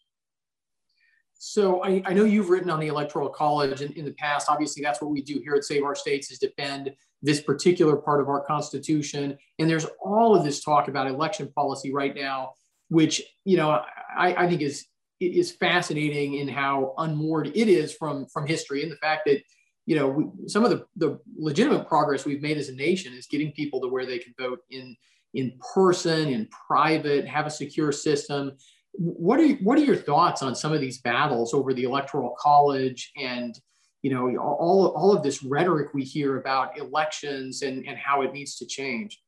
So 1.38 1.84
I, 1.84 2.02
I, 2.06 2.14
know 2.14 2.24
you've 2.24 2.50
written 2.50 2.70
on 2.70 2.80
the 2.80 2.88
Electoral 2.88 3.30
College 3.30 3.82
in, 3.82 3.92
in 3.94 4.06
the 4.06 4.14
past. 4.14 4.50
Obviously, 4.50 4.82
that's 4.82 5.02
what 5.02 5.12
we 5.12 5.22
do 5.22 5.42
here 5.44 5.54
at 5.54 5.66
Save 5.66 5.84
Our 5.84 5.94
States 5.94 6.32
is 6.32 6.40
defend 6.40 6.92
this 7.22 7.42
particular 7.42 7.98
part 7.98 8.22
of 8.22 8.30
our 8.30 8.42
Constitution. 8.42 9.38
And 9.60 9.70
there's 9.70 9.86
all 10.02 10.36
of 10.36 10.44
this 10.46 10.64
talk 10.64 10.88
about 10.88 11.08
election 11.08 11.52
policy 11.54 11.94
right 11.94 12.16
now, 12.16 12.54
which 12.90 13.22
you 13.44 13.58
know 13.58 13.82
I, 14.18 14.36
I 14.36 14.48
think 14.48 14.62
is 14.62 14.86
is 15.20 15.52
fascinating 15.52 16.36
in 16.36 16.48
how 16.48 16.94
unmoored 16.98 17.48
it 17.48 17.68
is 17.68 17.94
from 17.94 18.26
from 18.28 18.48
history. 18.48 18.84
And 18.84 18.92
the 18.92 18.98
fact 18.98 19.24
that 19.26 19.42
you 19.86 19.96
know 19.96 20.08
we, 20.08 20.26
some 20.48 20.64
of 20.64 20.72
the, 20.72 20.86
the 20.96 21.20
legitimate 21.38 21.88
progress 21.88 22.26
we've 22.26 22.42
made 22.42 22.58
as 22.58 22.70
a 22.70 22.76
nation 22.76 23.14
is 23.14 23.28
getting 23.28 23.52
people 23.52 23.82
to 23.82 23.88
where 23.88 24.06
they 24.06 24.20
can 24.20 24.34
vote 24.40 24.60
in 24.70 24.96
in 25.34 25.58
person 25.74 26.30
in 26.30 26.48
private 26.68 27.28
have 27.28 27.46
a 27.46 27.52
secure 27.52 27.92
system. 27.92 28.54
What 28.94 29.40
are 29.40 29.54
what 29.56 29.78
are 29.78 29.84
your 29.84 29.96
thoughts 29.96 30.42
on 30.42 30.56
some 30.56 30.74
of 30.74 30.82
these 30.82 31.00
battles 31.00 31.54
over 31.54 31.74
the 31.74 31.84
electoral 31.84 32.36
college 32.40 33.12
and 33.18 33.58
you 34.02 34.12
know 34.12 34.30
all, 34.38 34.94
all 34.96 35.16
of 35.16 35.24
this 35.24 35.44
rhetoric 35.44 35.94
we 35.94 36.04
hear 36.04 36.38
about 36.38 36.78
elections 36.78 37.62
and, 37.62 37.86
and 37.88 37.98
how 37.98 38.22
it 38.22 38.34
needs 38.34 38.56
to 38.58 38.66
change 38.66 39.20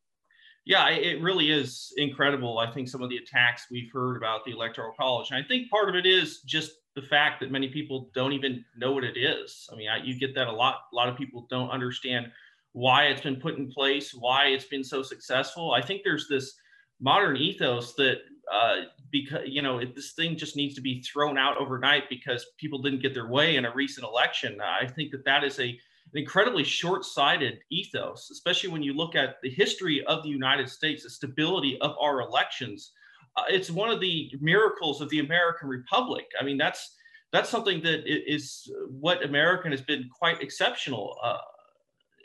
yeah 0.67 0.89
it 0.89 1.21
really 1.21 1.49
is 1.49 1.93
incredible 1.97 2.59
i 2.59 2.69
think 2.71 2.87
some 2.87 3.01
of 3.01 3.09
the 3.09 3.17
attacks 3.17 3.67
we've 3.71 3.91
heard 3.91 4.17
about 4.17 4.43
the 4.45 4.51
electoral 4.51 4.93
college. 4.99 5.31
And 5.31 5.43
i 5.43 5.47
think 5.47 5.69
part 5.69 5.89
of 5.89 5.95
it 5.95 6.05
is 6.05 6.41
just 6.41 6.71
the 6.95 7.01
fact 7.03 7.39
that 7.39 7.51
many 7.51 7.69
people 7.69 8.09
don't 8.15 8.33
even 8.33 8.65
know 8.75 8.91
what 8.91 9.03
it 9.03 9.17
is. 9.17 9.69
I 9.71 9.75
mean 9.75 9.87
I, 9.87 9.97
you 10.03 10.19
get 10.19 10.33
that 10.35 10.47
a 10.47 10.51
lot. 10.51 10.81
A 10.91 10.95
lot 10.95 11.07
of 11.07 11.15
people 11.15 11.47
don't 11.49 11.69
understand 11.69 12.31
why 12.73 13.05
it's 13.05 13.21
been 13.21 13.37
put 13.37 13.57
in 13.57 13.71
place 13.71 14.13
why 14.13 14.47
it's 14.47 14.65
been 14.65 14.83
so 14.83 15.01
successful. 15.01 15.73
I 15.73 15.81
think 15.81 16.01
there's 16.03 16.27
this 16.27 16.55
modern 16.99 17.37
ethos 17.37 17.93
that 17.95 18.17
uh, 18.51 18.75
because 19.11 19.43
you 19.45 19.61
know 19.61 19.77
it, 19.77 19.95
this 19.95 20.13
thing 20.13 20.37
just 20.37 20.55
needs 20.55 20.75
to 20.75 20.81
be 20.81 21.01
thrown 21.01 21.37
out 21.37 21.57
overnight 21.57 22.09
because 22.09 22.45
people 22.57 22.81
didn't 22.81 23.01
get 23.01 23.13
their 23.13 23.27
way 23.27 23.55
in 23.55 23.65
a 23.65 23.73
recent 23.73 24.05
election. 24.05 24.59
I 24.61 24.87
think 24.87 25.11
that 25.11 25.25
that 25.25 25.43
is 25.43 25.59
a 25.59 25.77
an 26.13 26.19
incredibly 26.19 26.63
short-sighted 26.63 27.59
ethos, 27.69 28.29
especially 28.31 28.69
when 28.69 28.83
you 28.83 28.93
look 28.93 29.15
at 29.15 29.35
the 29.41 29.49
history 29.49 30.05
of 30.05 30.23
the 30.23 30.29
United 30.29 30.69
States, 30.69 31.03
the 31.03 31.09
stability 31.09 31.77
of 31.81 31.95
our 31.99 32.21
elections. 32.21 32.91
Uh, 33.35 33.43
it's 33.49 33.69
one 33.69 33.89
of 33.89 33.99
the 33.99 34.31
miracles 34.39 35.01
of 35.01 35.09
the 35.09 35.19
American 35.19 35.67
Republic. 35.67 36.25
I 36.39 36.43
mean, 36.43 36.57
that's 36.57 36.95
that's 37.33 37.49
something 37.49 37.81
that 37.83 38.03
is 38.07 38.71
what 38.89 39.23
American 39.23 39.71
has 39.71 39.81
been 39.81 40.09
quite 40.17 40.41
exceptional 40.41 41.17
uh, 41.21 41.37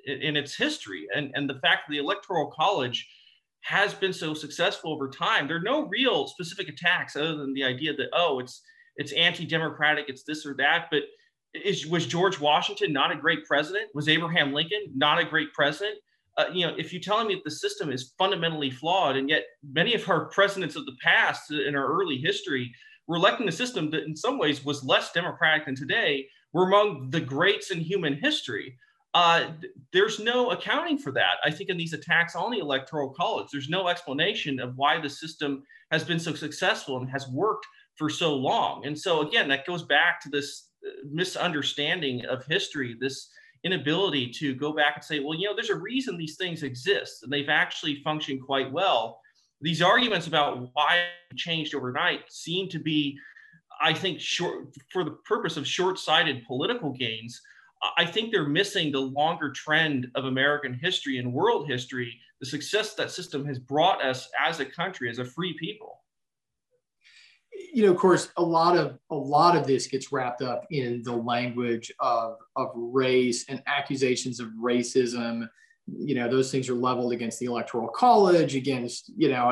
in, 0.06 0.22
in, 0.22 0.36
its 0.36 0.54
history, 0.54 1.06
and 1.14 1.32
and 1.34 1.50
the 1.50 1.58
fact 1.58 1.88
that 1.88 1.92
the 1.92 1.98
Electoral 1.98 2.50
College 2.50 3.08
has 3.62 3.94
been 3.94 4.12
so 4.12 4.32
successful 4.34 4.92
over 4.92 5.08
time. 5.08 5.46
There 5.46 5.56
are 5.56 5.60
no 5.60 5.86
real 5.86 6.26
specific 6.26 6.68
attacks 6.68 7.16
other 7.16 7.36
than 7.36 7.52
the 7.52 7.64
idea 7.64 7.94
that 7.94 8.08
oh, 8.12 8.38
it's 8.38 8.62
it's 8.96 9.12
anti-democratic, 9.12 10.06
it's 10.08 10.22
this 10.22 10.46
or 10.46 10.54
that. 10.58 10.86
But 10.90 11.02
is 11.54 11.86
was 11.86 12.06
George 12.06 12.40
Washington 12.40 12.92
not 12.92 13.12
a 13.12 13.16
great 13.16 13.44
president? 13.44 13.90
Was 13.94 14.08
Abraham 14.08 14.52
Lincoln 14.52 14.84
not 14.94 15.18
a 15.18 15.24
great 15.24 15.52
president? 15.52 15.98
Uh, 16.38 16.46
you 16.52 16.66
know, 16.66 16.74
if 16.78 16.92
you're 16.92 17.02
telling 17.02 17.28
me 17.28 17.34
that 17.34 17.44
the 17.44 17.50
system 17.50 17.92
is 17.92 18.14
fundamentally 18.16 18.70
flawed, 18.70 19.16
and 19.16 19.28
yet 19.28 19.44
many 19.70 19.94
of 19.94 20.08
our 20.08 20.26
presidents 20.26 20.76
of 20.76 20.86
the 20.86 20.96
past 21.02 21.50
in 21.50 21.76
our 21.76 21.86
early 21.86 22.16
history 22.16 22.72
were 23.06 23.16
electing 23.16 23.48
a 23.48 23.52
system 23.52 23.90
that 23.90 24.04
in 24.04 24.16
some 24.16 24.38
ways 24.38 24.64
was 24.64 24.82
less 24.82 25.12
democratic 25.12 25.66
than 25.66 25.74
today, 25.74 26.26
were 26.54 26.66
among 26.66 27.10
the 27.10 27.20
greats 27.20 27.70
in 27.70 27.80
human 27.80 28.14
history. 28.14 28.78
Uh, 29.14 29.50
there's 29.92 30.20
no 30.20 30.52
accounting 30.52 30.96
for 30.96 31.12
that. 31.12 31.34
I 31.44 31.50
think 31.50 31.68
in 31.68 31.76
these 31.76 31.92
attacks 31.92 32.34
on 32.34 32.50
the 32.50 32.60
electoral 32.60 33.10
college, 33.10 33.48
there's 33.52 33.68
no 33.68 33.88
explanation 33.88 34.58
of 34.58 34.76
why 34.76 34.98
the 35.00 35.10
system 35.10 35.62
has 35.90 36.02
been 36.02 36.18
so 36.18 36.32
successful 36.34 36.96
and 36.98 37.10
has 37.10 37.28
worked 37.28 37.66
for 37.96 38.08
so 38.08 38.34
long. 38.34 38.86
And 38.86 38.98
so 38.98 39.20
again, 39.20 39.48
that 39.48 39.66
goes 39.66 39.82
back 39.82 40.20
to 40.22 40.30
this 40.30 40.70
misunderstanding 41.10 42.24
of 42.26 42.44
history, 42.46 42.96
this 43.00 43.28
inability 43.64 44.28
to 44.30 44.54
go 44.54 44.72
back 44.72 44.96
and 44.96 45.04
say, 45.04 45.20
well, 45.20 45.38
you 45.38 45.46
know, 45.46 45.54
there's 45.54 45.70
a 45.70 45.74
reason 45.74 46.16
these 46.16 46.36
things 46.36 46.62
exist 46.62 47.22
and 47.22 47.32
they've 47.32 47.48
actually 47.48 48.02
functioned 48.02 48.42
quite 48.44 48.70
well. 48.70 49.20
These 49.60 49.82
arguments 49.82 50.26
about 50.26 50.70
why 50.72 51.04
it 51.30 51.36
changed 51.36 51.74
overnight 51.74 52.22
seem 52.28 52.68
to 52.70 52.80
be, 52.80 53.16
I 53.80 53.94
think, 53.94 54.20
short 54.20 54.74
for 54.90 55.04
the 55.04 55.12
purpose 55.26 55.56
of 55.56 55.66
short-sighted 55.66 56.44
political 56.46 56.90
gains 56.90 57.40
I 57.96 58.04
think 58.06 58.30
they're 58.30 58.46
missing 58.46 58.92
the 58.92 59.00
longer 59.00 59.50
trend 59.50 60.10
of 60.14 60.26
American 60.26 60.74
history 60.74 61.18
and 61.18 61.32
world 61.32 61.68
history, 61.68 62.18
the 62.40 62.46
success 62.46 62.94
that 62.94 63.10
system 63.10 63.44
has 63.46 63.58
brought 63.58 64.04
us 64.04 64.30
as 64.40 64.60
a 64.60 64.64
country, 64.64 65.10
as 65.10 65.18
a 65.18 65.24
free 65.24 65.56
people. 65.58 66.01
You 67.72 67.86
know, 67.86 67.92
of 67.92 67.98
course, 67.98 68.30
a 68.36 68.42
lot 68.42 68.76
of 68.76 68.98
a 69.10 69.14
lot 69.14 69.56
of 69.56 69.66
this 69.66 69.86
gets 69.86 70.12
wrapped 70.12 70.42
up 70.42 70.66
in 70.70 71.02
the 71.02 71.12
language 71.12 71.92
of, 72.00 72.36
of 72.56 72.70
race 72.74 73.44
and 73.48 73.62
accusations 73.66 74.40
of 74.40 74.48
racism. 74.60 75.48
You 75.86 76.14
know, 76.14 76.28
those 76.28 76.50
things 76.50 76.68
are 76.68 76.74
leveled 76.74 77.12
against 77.12 77.40
the 77.40 77.46
electoral 77.46 77.88
college, 77.88 78.54
against, 78.54 79.10
you 79.16 79.28
know, 79.28 79.50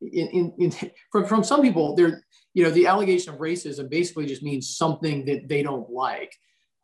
in, 0.00 0.28
in, 0.28 0.52
in, 0.58 0.72
from, 1.10 1.26
from 1.26 1.42
some 1.42 1.62
people, 1.62 1.96
there, 1.96 2.22
you 2.54 2.62
know, 2.62 2.70
the 2.70 2.86
allegation 2.86 3.34
of 3.34 3.40
racism 3.40 3.90
basically 3.90 4.26
just 4.26 4.42
means 4.42 4.76
something 4.76 5.24
that 5.24 5.48
they 5.48 5.62
don't 5.62 5.90
like. 5.90 6.32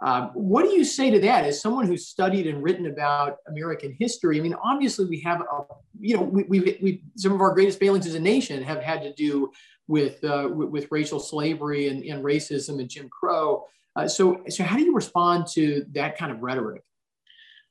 Um, 0.05 0.31
what 0.35 0.65
do 0.65 0.71
you 0.71 0.85
say 0.85 1.11
to 1.11 1.21
that 1.21 1.45
as 1.45 1.63
someone 1.63 1.87
who's 1.87 2.09
studied 2.09 2.47
and 2.47 2.63
written 2.63 2.87
about 2.87 3.37
American 3.47 3.97
history? 3.99 4.39
I 4.39 4.43
mean, 4.43 4.57
obviously 4.63 5.07
we 5.07 5.21
have, 5.21 5.41
a, 5.41 5.65
you 6.01 6.17
know, 6.17 6.23
we, 6.23 6.43
we, 6.45 6.61
we, 6.83 7.03
some 7.17 7.33
of 7.33 7.41
our 7.41 7.55
greatest 7.55 7.79
failings 7.79 8.07
as 8.07 8.15
a 8.15 8.21
nation 8.21 8.63
have 8.63 8.83
had 8.83 9.03
to 9.03 9.15
do 9.15 9.51
with, 9.89 10.23
uh, 10.25 10.49
with, 10.51 10.89
racial 10.91 11.21
slavery 11.21 11.89
and, 11.89 12.03
and, 12.05 12.25
racism 12.25 12.81
and 12.81 12.89
Jim 12.89 13.09
Crow. 13.09 13.65
Uh, 13.97 14.09
so, 14.09 14.43
so 14.49 14.65
how 14.65 14.77
do 14.77 14.83
you 14.83 14.95
respond 14.95 15.47
to 15.53 15.85
that 15.93 16.17
kind 16.17 16.33
of 16.33 16.43
rhetoric? 16.43 16.83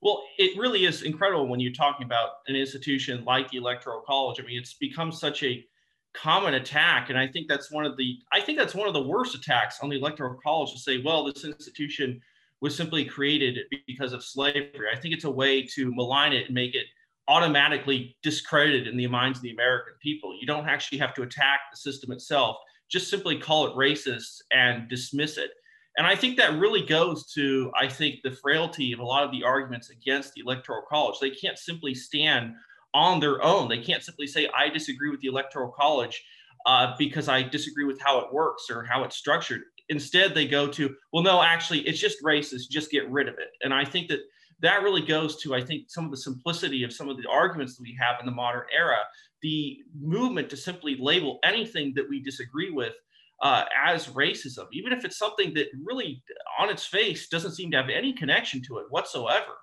Well, 0.02 0.22
it 0.38 0.58
really 0.60 0.86
is 0.86 1.04
incredible 1.04 1.48
when 1.48 1.60
you're 1.60 1.74
talking 1.74 2.06
about 2.06 2.30
an 2.48 2.56
institution 2.56 3.24
like 3.26 3.50
the 3.50 3.58
Electoral 3.58 4.02
College. 4.02 4.40
I 4.40 4.44
mean, 4.46 4.60
it's 4.60 4.74
become 4.74 5.12
such 5.12 5.44
a 5.44 5.66
common 6.14 6.54
attack 6.54 7.10
and 7.10 7.18
i 7.18 7.28
think 7.28 7.48
that's 7.48 7.72
one 7.72 7.86
of 7.86 7.98
the 7.98 8.20
i 8.32 8.40
think 8.40 8.58
that's 8.58 8.76
one 8.76 8.88
of 8.88 8.94
the 8.94 9.02
worst 9.02 9.34
attacks 9.34 9.80
on 9.82 9.90
the 9.90 9.98
electoral 9.98 10.40
college 10.44 10.72
to 10.72 10.78
say 10.78 11.02
well 11.02 11.24
this 11.24 11.44
institution 11.44 12.22
was 12.62 12.76
simply 12.76 13.04
created 13.04 13.58
because 13.88 14.14
of 14.14 14.24
slavery 14.24 14.88
i 14.94 15.00
think 15.00 15.14
it's 15.14 15.24
a 15.24 15.32
way 15.32 15.64
to 15.64 15.92
malign 15.96 16.32
it 16.32 16.46
and 16.46 16.54
make 16.54 16.76
it 16.76 16.86
automatically 17.28 18.16
discredited 18.22 18.88
in 18.88 18.98
the 18.98 19.08
minds 19.08 19.40
of 19.40 19.44
the 19.44 19.52
american 19.52 19.94
people 20.02 20.36
you 20.40 20.48
don't 20.48 20.68
actually 20.68 20.98
have 20.98 21.14
to 21.14 21.24
attack 21.24 21.62
the 21.72 21.78
system 21.78 22.12
itself 22.12 22.58
just 22.90 23.10
simply 23.10 23.38
call 23.38 23.68
it 23.68 23.76
racist 23.76 24.42
and 24.52 24.90
dismiss 24.90 25.38
it 25.38 25.52
and 25.98 26.06
i 26.06 26.16
think 26.16 26.38
that 26.38 26.60
really 26.60 26.86
goes 26.86 27.32
to 27.32 27.72
i 27.80 27.88
think 27.88 28.16
the 28.24 28.32
frailty 28.32 28.92
of 28.92 29.00
a 29.00 29.06
lot 29.06 29.24
of 29.24 29.32
the 29.32 29.44
arguments 29.44 29.90
against 29.90 30.34
the 30.34 30.42
electoral 30.42 30.84
college 30.90 31.18
they 31.20 31.30
can't 31.30 31.58
simply 31.58 31.96
stand 31.96 32.54
on 32.94 33.20
their 33.20 33.42
own. 33.44 33.70
They 33.70 33.80
can't 33.80 34.04
simply 34.04 34.28
say, 34.28 34.48
I 34.56 34.70
disagree 34.70 35.10
with 35.10 35.22
the 35.22 35.28
Electoral 35.28 35.72
College 35.72 36.24
uh, 36.66 36.94
because 36.98 37.28
I 37.28 37.42
disagree 37.44 37.86
with 37.86 38.00
how 38.00 38.20
it 38.20 38.32
works 38.32 38.70
or 38.70 38.84
how 38.84 39.04
it's 39.04 39.18
structured. 39.18 39.62
Instead, 39.90 40.34
they 40.34 40.48
go 40.48 40.68
to, 40.68 40.96
well, 41.12 41.24
no, 41.24 41.42
actually, 41.42 41.80
it's 41.82 42.00
just 42.00 42.24
racist, 42.24 42.70
just 42.70 42.92
get 42.92 43.10
rid 43.10 43.28
of 43.28 43.36
it. 43.36 43.50
And 43.62 43.74
I 43.74 43.84
think 43.84 44.08
that 44.10 44.20
that 44.64 44.82
really 44.82 45.02
goes 45.02 45.40
to, 45.44 45.54
I 45.54 45.62
think, 45.62 45.90
some 45.90 46.06
of 46.06 46.12
the 46.12 46.18
simplicity 46.18 46.84
of 46.84 46.92
some 46.92 47.10
of 47.10 47.18
the 47.18 47.30
arguments 47.30 47.76
that 47.76 47.84
we 47.84 47.96
have 48.02 48.20
in 48.20 48.26
the 48.26 48.32
modern 48.32 48.66
era. 48.76 48.98
The 49.44 49.78
movement 50.00 50.50
to 50.50 50.58
simply 50.58 50.98
label 51.00 51.40
anything 51.44 51.94
that 51.96 52.10
we 52.10 52.22
disagree 52.24 52.72
with 52.72 52.94
uh, 53.42 53.66
as 53.86 54.08
racism, 54.08 54.66
even 54.72 54.94
if 54.94 55.06
it's 55.06 55.18
something 55.18 55.54
that 55.54 55.68
really, 55.84 56.24
on 56.60 56.70
its 56.70 56.86
face, 56.86 57.28
doesn't 57.28 57.52
seem 57.52 57.70
to 57.72 57.78
have 57.78 57.90
any 57.90 58.14
connection 58.14 58.62
to 58.64 58.80
it 58.80 58.86
whatsoever 58.90 59.54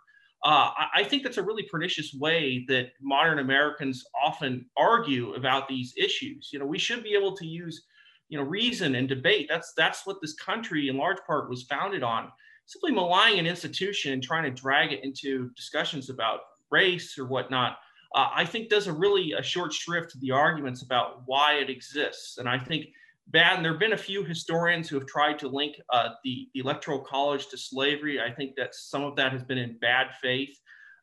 uh, 0.42 0.70
I 0.94 1.04
think 1.04 1.22
that's 1.22 1.36
a 1.36 1.42
really 1.42 1.64
pernicious 1.64 2.14
way 2.14 2.64
that 2.68 2.92
modern 3.02 3.40
Americans 3.40 4.04
often 4.24 4.64
argue 4.76 5.34
about 5.34 5.68
these 5.68 5.92
issues. 5.98 6.48
You 6.50 6.58
know, 6.58 6.64
we 6.64 6.78
should 6.78 7.02
be 7.02 7.14
able 7.14 7.36
to 7.36 7.46
use, 7.46 7.84
you 8.30 8.38
know, 8.38 8.44
reason 8.44 8.94
and 8.94 9.06
debate. 9.06 9.48
That's 9.50 9.74
that's 9.76 10.06
what 10.06 10.16
this 10.22 10.32
country, 10.34 10.88
in 10.88 10.96
large 10.96 11.18
part, 11.26 11.50
was 11.50 11.64
founded 11.64 12.02
on. 12.02 12.32
Simply 12.70 12.92
maligning 12.92 13.40
an 13.40 13.46
institution 13.48 14.12
and 14.12 14.22
trying 14.22 14.44
to 14.44 14.50
drag 14.50 14.92
it 14.92 15.02
into 15.02 15.50
discussions 15.56 16.08
about 16.08 16.42
race 16.70 17.18
or 17.18 17.26
whatnot, 17.26 17.78
uh, 18.14 18.28
I 18.32 18.44
think 18.44 18.68
does 18.68 18.86
a 18.86 18.92
really 18.92 19.32
a 19.32 19.42
short 19.42 19.72
shrift 19.72 20.12
to 20.12 20.18
the 20.18 20.30
arguments 20.30 20.82
about 20.82 21.22
why 21.26 21.54
it 21.54 21.68
exists. 21.68 22.38
And 22.38 22.48
I 22.48 22.60
think 22.60 22.86
bad. 23.26 23.56
And 23.56 23.64
there 23.64 23.72
have 23.72 23.80
been 23.80 23.94
a 23.94 23.98
few 23.98 24.22
historians 24.22 24.88
who 24.88 24.96
have 25.00 25.08
tried 25.08 25.36
to 25.40 25.48
link 25.48 25.80
uh, 25.92 26.10
the, 26.22 26.48
the, 26.54 26.60
Electoral 26.60 27.00
College 27.00 27.48
to 27.48 27.58
slavery. 27.58 28.20
I 28.20 28.30
think 28.30 28.54
that 28.54 28.72
some 28.76 29.02
of 29.02 29.16
that 29.16 29.32
has 29.32 29.42
been 29.42 29.58
in 29.58 29.76
bad 29.80 30.12
faith. 30.22 30.56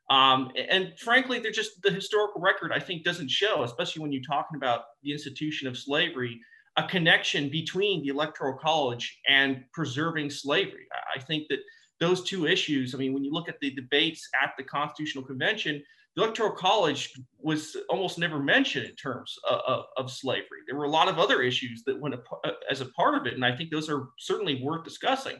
Um, 0.10 0.52
and 0.70 0.94
frankly, 0.98 1.40
they're 1.40 1.52
just 1.52 1.82
the 1.82 1.92
historical 1.92 2.40
record, 2.40 2.72
I 2.74 2.80
think, 2.80 3.04
doesn't 3.04 3.30
show, 3.30 3.64
especially 3.64 4.04
when 4.04 4.14
you're 4.14 4.24
talking 4.24 4.56
about 4.56 4.84
the 5.04 5.12
institution 5.12 5.68
of 5.68 5.78
slavery, 5.78 6.40
a 6.78 6.88
connection 6.88 7.50
between 7.50 8.04
the 8.04 8.10
Electoral 8.10 8.58
College 8.58 9.20
and 9.28 9.64
preserving 9.74 10.30
slavery. 10.30 10.88
I 11.16 11.20
think 11.20 11.48
that 11.50 11.60
those 12.00 12.24
two 12.24 12.46
issues, 12.46 12.94
I 12.94 13.00
mean, 13.00 13.14
when 13.14 13.24
you 13.24 13.32
look 13.32 13.50
at 13.50 13.60
the 13.60 13.72
debates 13.72 14.30
at 14.42 14.52
the 14.58 14.64
Constitutional 14.64 15.24
Convention, 15.24 15.82
the 16.16 16.24
Electoral 16.24 16.52
College 16.52 17.14
was 17.40 17.76
almost 17.90 18.20
never 18.20 18.40
mentioned 18.40 18.86
in 18.86 18.96
terms 18.96 19.36
of, 19.50 19.60
of, 19.68 19.86
of, 19.98 20.12
slavery. 20.12 20.60
There 20.68 20.76
were 20.76 20.86
a 20.86 20.90
lot 20.90 21.08
of 21.08 21.20
other 21.20 21.42
issues 21.42 21.84
that 21.86 22.00
went 22.00 22.16
a, 22.16 22.52
as 22.70 22.82
a 22.82 22.88
part 22.88 23.16
of 23.16 23.28
it, 23.28 23.34
and 23.34 23.46
I 23.46 23.56
think 23.56 23.72
those 23.72 23.90
are 23.90 24.10
certainly 24.20 24.62
worth 24.64 24.84
discussing. 24.84 25.38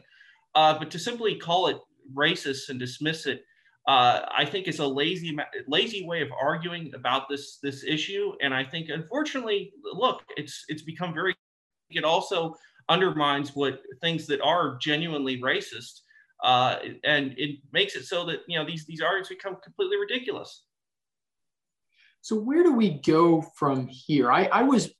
Uh, 0.54 0.78
but 0.78 0.90
to 0.92 0.98
simply 0.98 1.36
call 1.36 1.68
it 1.68 1.78
racist 2.14 2.68
and 2.68 2.78
dismiss 2.78 3.26
it, 3.26 3.42
uh, 3.88 4.26
I 4.36 4.44
think 4.44 4.68
is 4.68 4.80
a 4.80 4.86
lazy 4.86 5.34
lazy 5.66 6.04
way 6.04 6.20
of 6.20 6.28
arguing 6.38 6.92
about 6.94 7.26
this 7.26 7.58
this 7.62 7.84
issue. 7.84 8.34
And 8.42 8.52
I 8.52 8.62
think, 8.62 8.90
unfortunately, 8.90 9.72
look, 9.94 10.22
it's 10.36 10.64
it's 10.68 10.82
become 10.82 11.14
very. 11.14 11.34
It 11.88 12.04
also 12.04 12.54
undermines 12.90 13.56
what 13.56 13.80
things 14.02 14.26
that 14.26 14.42
are 14.42 14.76
genuinely 14.76 15.40
racist, 15.40 16.02
uh, 16.44 16.76
and 17.02 17.34
it 17.38 17.60
makes 17.72 17.96
it 17.96 18.04
so 18.04 18.26
that 18.26 18.40
you 18.46 18.58
know 18.58 18.66
these 18.66 18.84
these 18.84 19.00
arguments 19.00 19.30
become 19.30 19.56
completely 19.64 19.96
ridiculous. 19.96 20.64
So 22.20 22.36
where 22.36 22.62
do 22.62 22.74
we 22.74 23.00
go 23.00 23.40
from 23.56 23.86
here? 23.86 24.30
I, 24.30 24.50
I 24.52 24.62
was 24.64 24.90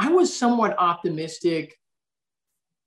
I 0.00 0.08
was 0.08 0.36
somewhat 0.36 0.74
optimistic 0.80 1.78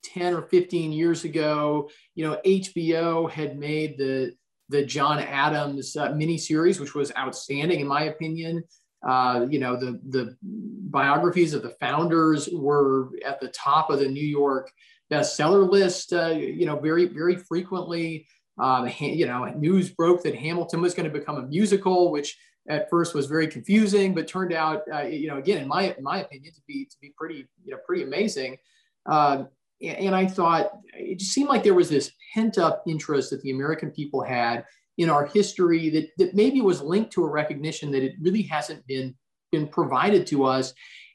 10 0.04 0.34
or 0.34 0.42
15 0.42 0.92
years 0.92 1.24
ago. 1.24 1.90
You 2.14 2.28
know, 2.28 2.42
HBO 2.46 3.32
had 3.32 3.58
made 3.58 3.98
the 3.98 4.34
the 4.70 4.84
John 4.84 5.20
Adams 5.20 5.96
uh, 5.96 6.10
miniseries, 6.10 6.80
which 6.80 6.96
was 6.96 7.12
outstanding 7.18 7.80
in 7.80 7.88
my 7.88 8.04
opinion. 8.04 8.64
Uh, 9.08 9.46
you 9.50 9.60
know, 9.60 9.76
the 9.76 10.00
the 10.10 10.36
biographies 10.42 11.54
of 11.54 11.62
the 11.62 11.76
founders 11.80 12.50
were 12.52 13.12
at 13.26 13.40
the 13.40 13.50
top 13.50 13.90
of 13.90 14.00
the 14.00 14.08
New 14.08 14.26
York 14.26 14.72
bestseller 15.12 15.70
list. 15.70 16.12
Uh, 16.14 16.30
you 16.30 16.66
know, 16.66 16.80
very 16.80 17.06
very 17.06 17.36
frequently. 17.36 18.28
Uh, 18.60 18.90
you 19.00 19.26
know, 19.26 19.44
news 19.46 19.90
broke 19.90 20.24
that 20.24 20.34
Hamilton 20.34 20.82
was 20.82 20.94
going 20.94 21.12
to 21.12 21.20
become 21.20 21.38
a 21.38 21.48
musical, 21.48 22.12
which 22.12 22.38
at 22.68 22.90
first 22.90 23.14
was 23.14 23.28
very 23.28 23.48
confusing, 23.48 24.16
but 24.16 24.28
turned 24.28 24.54
out, 24.54 24.82
uh, 24.92 25.04
you 25.04 25.28
know, 25.28 25.38
again, 25.38 25.62
in 25.62 25.68
my 25.68 25.94
in 25.98 26.04
my 26.04 26.22
opinion, 26.22 26.54
to 26.54 26.62
be 26.68 26.86
to 26.86 26.96
be 27.02 27.14
pretty, 27.18 27.48
you 27.64 27.72
know, 27.72 27.78
pretty 27.86 28.04
amazing. 28.04 28.58
Uh, 29.06 29.44
and 29.82 30.16
I 30.16 30.26
thought 30.26 30.72
it 30.94 31.20
just 31.20 31.34
seemed 31.34 31.50
like 31.50 31.64
there 31.64 31.74
was 31.74 31.90
this 31.90 32.12
pent 32.34 32.58
up 32.58 32.84
interest 32.88 33.30
that 33.30 33.42
the 33.42 33.52
American 33.52 33.92
people 33.92 34.22
had 34.22 34.66
in 34.98 35.10
our 35.10 35.26
history 35.26 35.90
that 35.90 36.10
that 36.18 36.36
maybe 36.36 36.62
was 36.62 36.82
linked 36.82 37.12
to 37.14 37.24
a 37.24 37.30
recognition 37.30 37.92
that 37.92 38.04
it 38.04 38.16
really 38.22 38.44
hasn't 38.44 38.86
been 38.88 39.16
been 39.52 39.68
provided 39.68 40.26
to 40.28 40.46
us, 40.46 40.74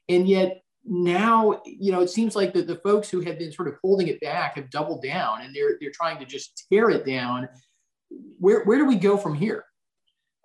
and 0.08 0.28
yet 0.28 0.62
now 0.84 1.60
you 1.64 1.92
know 1.92 2.00
it 2.00 2.10
seems 2.10 2.36
like 2.36 2.52
that 2.54 2.66
the 2.66 2.76
folks 2.76 3.08
who 3.08 3.20
have 3.20 3.38
been 3.38 3.52
sort 3.52 3.68
of 3.68 3.74
holding 3.82 4.08
it 4.08 4.20
back 4.20 4.56
have 4.56 4.70
doubled 4.70 5.02
down 5.02 5.42
and 5.42 5.54
they're 5.54 5.76
they're 5.80 5.92
trying 5.92 6.18
to 6.18 6.24
just 6.24 6.66
tear 6.70 6.90
it 6.90 7.06
down. 7.06 7.48
Where 8.38 8.64
where 8.64 8.78
do 8.78 8.86
we 8.86 8.96
go 8.96 9.16
from 9.16 9.34
here? 9.34 9.64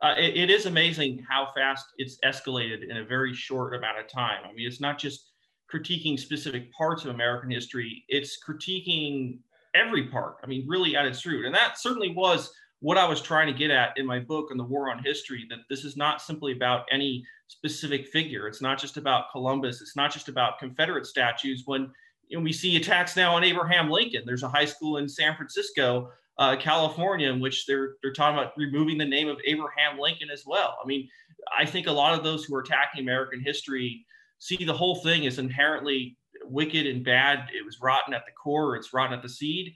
uh, 0.05 0.13
it, 0.17 0.37
it 0.37 0.49
is 0.49 0.65
amazing 0.65 1.25
how 1.27 1.47
fast 1.55 1.85
it's 1.97 2.17
escalated 2.23 2.89
in 2.89 2.97
a 2.97 3.05
very 3.05 3.33
short 3.33 3.75
amount 3.75 3.99
of 3.99 4.07
time. 4.07 4.41
I 4.43 4.53
mean, 4.53 4.67
it's 4.67 4.81
not 4.81 4.99
just 4.99 5.31
critiquing 5.75 6.19
specific 6.19 6.71
parts 6.71 7.03
of 7.03 7.11
American 7.11 7.51
history, 7.51 8.05
it's 8.07 8.37
critiquing 8.43 9.39
every 9.73 10.07
part. 10.07 10.37
I 10.43 10.47
mean, 10.47 10.65
really 10.67 10.95
at 10.95 11.05
its 11.05 11.25
root. 11.25 11.45
And 11.45 11.53
that 11.53 11.77
certainly 11.77 12.13
was 12.13 12.51
what 12.79 12.97
I 12.97 13.07
was 13.07 13.21
trying 13.21 13.47
to 13.47 13.57
get 13.57 13.71
at 13.71 13.97
in 13.97 14.05
my 14.05 14.19
book 14.19 14.49
on 14.51 14.57
the 14.57 14.63
war 14.63 14.91
on 14.91 15.03
history 15.03 15.45
that 15.49 15.59
this 15.69 15.83
is 15.83 15.97
not 15.97 16.21
simply 16.21 16.51
about 16.51 16.85
any 16.91 17.25
specific 17.47 18.07
figure. 18.07 18.47
It's 18.47 18.61
not 18.61 18.79
just 18.79 18.97
about 18.97 19.31
Columbus. 19.31 19.81
It's 19.81 19.95
not 19.95 20.11
just 20.11 20.29
about 20.29 20.59
Confederate 20.59 21.05
statues. 21.05 21.63
When 21.65 21.91
you 22.27 22.37
know, 22.37 22.43
we 22.43 22.53
see 22.53 22.75
attacks 22.75 23.15
now 23.15 23.35
on 23.35 23.43
Abraham 23.43 23.89
Lincoln, 23.89 24.23
there's 24.25 24.43
a 24.43 24.49
high 24.49 24.65
school 24.65 24.97
in 24.97 25.07
San 25.07 25.35
Francisco 25.35 26.09
uh, 26.37 26.55
California, 26.57 27.31
in 27.31 27.39
which 27.39 27.65
they're 27.65 27.95
they're 28.01 28.13
talking 28.13 28.37
about 28.37 28.53
removing 28.57 28.97
the 28.97 29.05
name 29.05 29.27
of 29.27 29.37
Abraham 29.45 29.97
Lincoln 29.99 30.29
as 30.29 30.43
well. 30.45 30.77
I 30.83 30.87
mean, 30.87 31.07
I 31.57 31.65
think 31.65 31.87
a 31.87 31.91
lot 31.91 32.17
of 32.17 32.23
those 32.23 32.43
who 32.43 32.55
are 32.55 32.61
attacking 32.61 33.01
American 33.01 33.41
history 33.41 34.05
see 34.39 34.63
the 34.63 34.73
whole 34.73 34.95
thing 34.95 35.25
as 35.25 35.39
inherently 35.39 36.17
wicked 36.43 36.85
and 36.87 37.03
bad. 37.03 37.49
It 37.57 37.65
was 37.65 37.81
rotten 37.81 38.13
at 38.13 38.25
the 38.25 38.31
core. 38.31 38.75
It's 38.75 38.93
rotten 38.93 39.17
at 39.17 39.23
the 39.23 39.29
seed. 39.29 39.73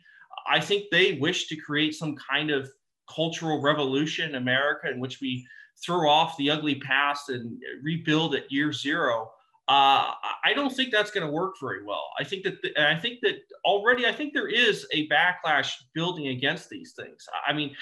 I 0.50 0.60
think 0.60 0.86
they 0.92 1.14
wish 1.14 1.48
to 1.48 1.56
create 1.56 1.96
some 1.96 2.16
kind 2.16 2.52
of 2.52 2.70
cultural 3.14 3.62
revolution 3.62 4.30
in 4.30 4.36
America 4.36 4.90
in 4.90 5.00
which 5.00 5.20
we 5.22 5.46
throw 5.84 6.10
off 6.10 6.38
the 6.38 6.50
ugly 6.50 6.76
past 6.76 7.30
and 7.30 7.58
rebuild 7.82 8.36
at 8.36 8.52
year 8.52 8.72
zero. 8.72 9.32
Uh, 9.68 10.14
I 10.44 10.54
don't 10.56 10.76
think 10.76 10.92
that's 10.92 11.12
going 11.12 11.26
to 11.26 11.32
work 11.32 11.56
very 11.62 11.86
well. 11.86 12.10
I 12.20 12.24
think 12.24 12.44
that, 12.44 12.62
the, 12.64 12.76
I 12.80 13.00
think 13.00 13.20
that 13.22 13.36
already, 13.66 14.08
I 14.08 14.12
think 14.12 14.34
there 14.34 14.48
is 14.48 14.88
a 14.94 15.08
backlash 15.10 15.74
building 15.94 16.30
against 16.30 16.70
these 16.70 16.94
things. 16.94 17.24
I 17.48 17.54
mean, 17.54 17.76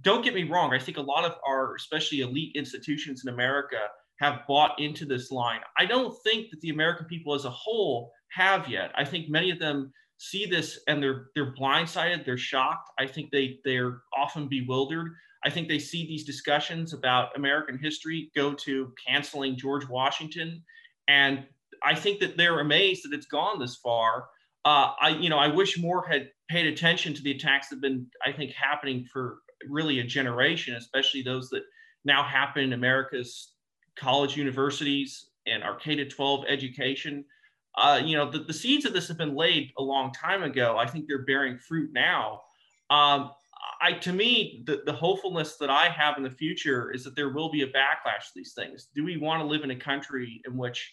don't 0.00 0.24
get 0.24 0.34
me 0.34 0.44
wrong. 0.44 0.72
I 0.72 0.78
think 0.78 0.96
a 0.96 1.02
lot 1.02 1.24
of 1.24 1.34
our, 1.46 1.74
especially 1.74 2.20
elite 2.20 2.52
institutions 2.54 3.24
in 3.24 3.32
America, 3.32 3.76
have 4.20 4.40
bought 4.46 4.80
into 4.80 5.04
this 5.04 5.30
line. 5.30 5.60
I 5.78 5.86
don't 5.86 6.16
think 6.22 6.50
that 6.50 6.60
the 6.60 6.70
American 6.70 7.06
people 7.06 7.34
as 7.34 7.44
a 7.44 7.50
whole 7.50 8.12
have 8.32 8.68
yet. 8.68 8.92
I 8.96 9.04
think 9.04 9.28
many 9.28 9.50
of 9.50 9.58
them 9.58 9.92
see 10.18 10.46
this 10.46 10.80
and 10.88 11.02
they're 11.02 11.26
they're 11.34 11.54
blindsided. 11.54 12.24
They're 12.24 12.38
shocked. 12.38 12.90
I 12.98 13.06
think 13.06 13.30
they 13.30 13.58
they're 13.64 14.02
often 14.16 14.48
bewildered. 14.48 15.12
I 15.44 15.50
think 15.50 15.68
they 15.68 15.78
see 15.78 16.06
these 16.06 16.24
discussions 16.24 16.94
about 16.94 17.36
American 17.36 17.78
history 17.78 18.30
go 18.34 18.54
to 18.54 18.92
canceling 19.06 19.56
George 19.56 19.88
Washington 19.88 20.62
And 21.08 21.44
I 21.82 21.94
think 21.94 22.20
that 22.20 22.36
they're 22.36 22.60
amazed 22.60 23.04
that 23.04 23.14
it's 23.14 23.26
gone 23.26 23.58
this 23.58 23.76
far. 23.76 24.28
Uh, 24.64 24.92
I, 25.00 25.08
you 25.10 25.28
know, 25.28 25.38
I 25.38 25.48
wish 25.48 25.78
more 25.78 26.06
had 26.06 26.30
paid 26.48 26.66
attention 26.66 27.12
to 27.14 27.22
the 27.22 27.32
attacks 27.32 27.68
that 27.68 27.76
have 27.76 27.82
been, 27.82 28.06
I 28.24 28.32
think, 28.32 28.52
happening 28.52 29.06
for 29.12 29.38
really 29.68 30.00
a 30.00 30.04
generation, 30.04 30.74
especially 30.76 31.22
those 31.22 31.50
that 31.50 31.62
now 32.04 32.22
happen 32.22 32.64
in 32.64 32.72
America's 32.72 33.53
college 33.96 34.36
universities 34.36 35.30
and 35.46 35.62
our 35.62 35.76
K 35.76 35.94
to 35.96 36.08
12 36.08 36.44
education. 36.48 37.24
Uh, 37.76 38.00
you 38.02 38.16
know, 38.16 38.30
the, 38.30 38.40
the 38.40 38.52
seeds 38.52 38.84
of 38.84 38.92
this 38.92 39.08
have 39.08 39.18
been 39.18 39.34
laid 39.34 39.72
a 39.78 39.82
long 39.82 40.12
time 40.12 40.42
ago. 40.42 40.76
I 40.78 40.86
think 40.86 41.06
they're 41.08 41.24
bearing 41.24 41.58
fruit 41.58 41.90
now. 41.92 42.42
Um, 42.90 43.30
I, 43.80 43.92
to 43.92 44.12
me, 44.12 44.62
the, 44.66 44.82
the 44.86 44.92
hopefulness 44.92 45.56
that 45.56 45.70
I 45.70 45.88
have 45.88 46.16
in 46.16 46.22
the 46.22 46.30
future 46.30 46.92
is 46.92 47.04
that 47.04 47.16
there 47.16 47.30
will 47.30 47.50
be 47.50 47.62
a 47.62 47.66
backlash 47.66 48.26
to 48.26 48.32
these 48.36 48.52
things. 48.54 48.88
Do 48.94 49.04
we 49.04 49.16
want 49.16 49.42
to 49.42 49.46
live 49.46 49.64
in 49.64 49.70
a 49.70 49.76
country 49.76 50.40
in 50.46 50.56
which 50.56 50.92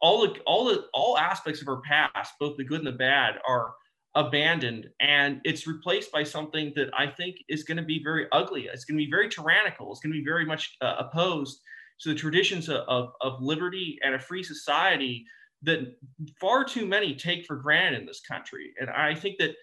all 0.00 0.22
the 0.22 0.38
all 0.46 0.64
the 0.64 0.86
all 0.92 1.16
aspects 1.16 1.62
of 1.62 1.68
our 1.68 1.80
past, 1.82 2.34
both 2.40 2.56
the 2.56 2.64
good 2.64 2.78
and 2.78 2.86
the 2.86 2.92
bad, 2.92 3.36
are 3.48 3.74
abandoned 4.16 4.88
and 4.98 5.42
it's 5.44 5.66
replaced 5.66 6.10
by 6.10 6.22
something 6.22 6.72
that 6.74 6.88
I 6.98 7.06
think 7.06 7.36
is 7.48 7.64
going 7.64 7.76
to 7.76 7.82
be 7.82 8.02
very 8.02 8.26
ugly. 8.32 8.68
It's 8.72 8.86
going 8.86 8.98
to 8.98 9.04
be 9.04 9.10
very 9.10 9.28
tyrannical. 9.28 9.92
It's 9.92 10.00
going 10.00 10.12
to 10.12 10.18
be 10.18 10.24
very 10.24 10.46
much 10.46 10.74
uh, 10.80 10.96
opposed 10.98 11.60
to 12.00 12.10
the 12.10 12.14
traditions 12.14 12.68
of, 12.68 12.84
of, 12.88 13.12
of, 13.20 13.40
liberty 13.40 13.98
and 14.02 14.14
a 14.14 14.18
free 14.18 14.42
society 14.42 15.24
that 15.62 15.96
far 16.40 16.64
too 16.64 16.86
many 16.86 17.14
take 17.14 17.46
for 17.46 17.56
granted 17.56 18.00
in 18.00 18.06
this 18.06 18.20
country. 18.20 18.72
And 18.80 18.90
I 18.90 19.14
think 19.14 19.38
that, 19.38 19.54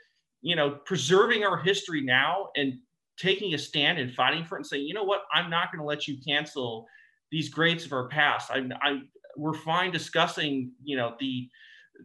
you 0.42 0.56
know, 0.56 0.72
preserving 0.86 1.44
our 1.44 1.58
history 1.58 2.02
now 2.02 2.50
and 2.56 2.74
taking 3.18 3.54
a 3.54 3.58
stand 3.58 4.00
and 4.00 4.12
fighting 4.14 4.44
for 4.44 4.56
it 4.56 4.60
and 4.60 4.68
saying, 4.68 4.86
you 4.86 4.94
know 4.94 5.04
what, 5.04 5.22
I'm 5.34 5.50
not 5.50 5.72
going 5.72 5.80
to 5.80 5.86
let 5.86 6.08
you 6.08 6.18
cancel 6.26 6.88
these 7.32 7.50
greats 7.50 7.86
of 7.86 7.94
our 7.94 8.08
past. 8.08 8.50
I'm, 8.52 8.74
I'm, 8.82 9.10
we're 9.38 9.54
fine 9.54 9.92
discussing, 9.92 10.72
you 10.84 10.98
know, 10.98 11.16
the, 11.20 11.48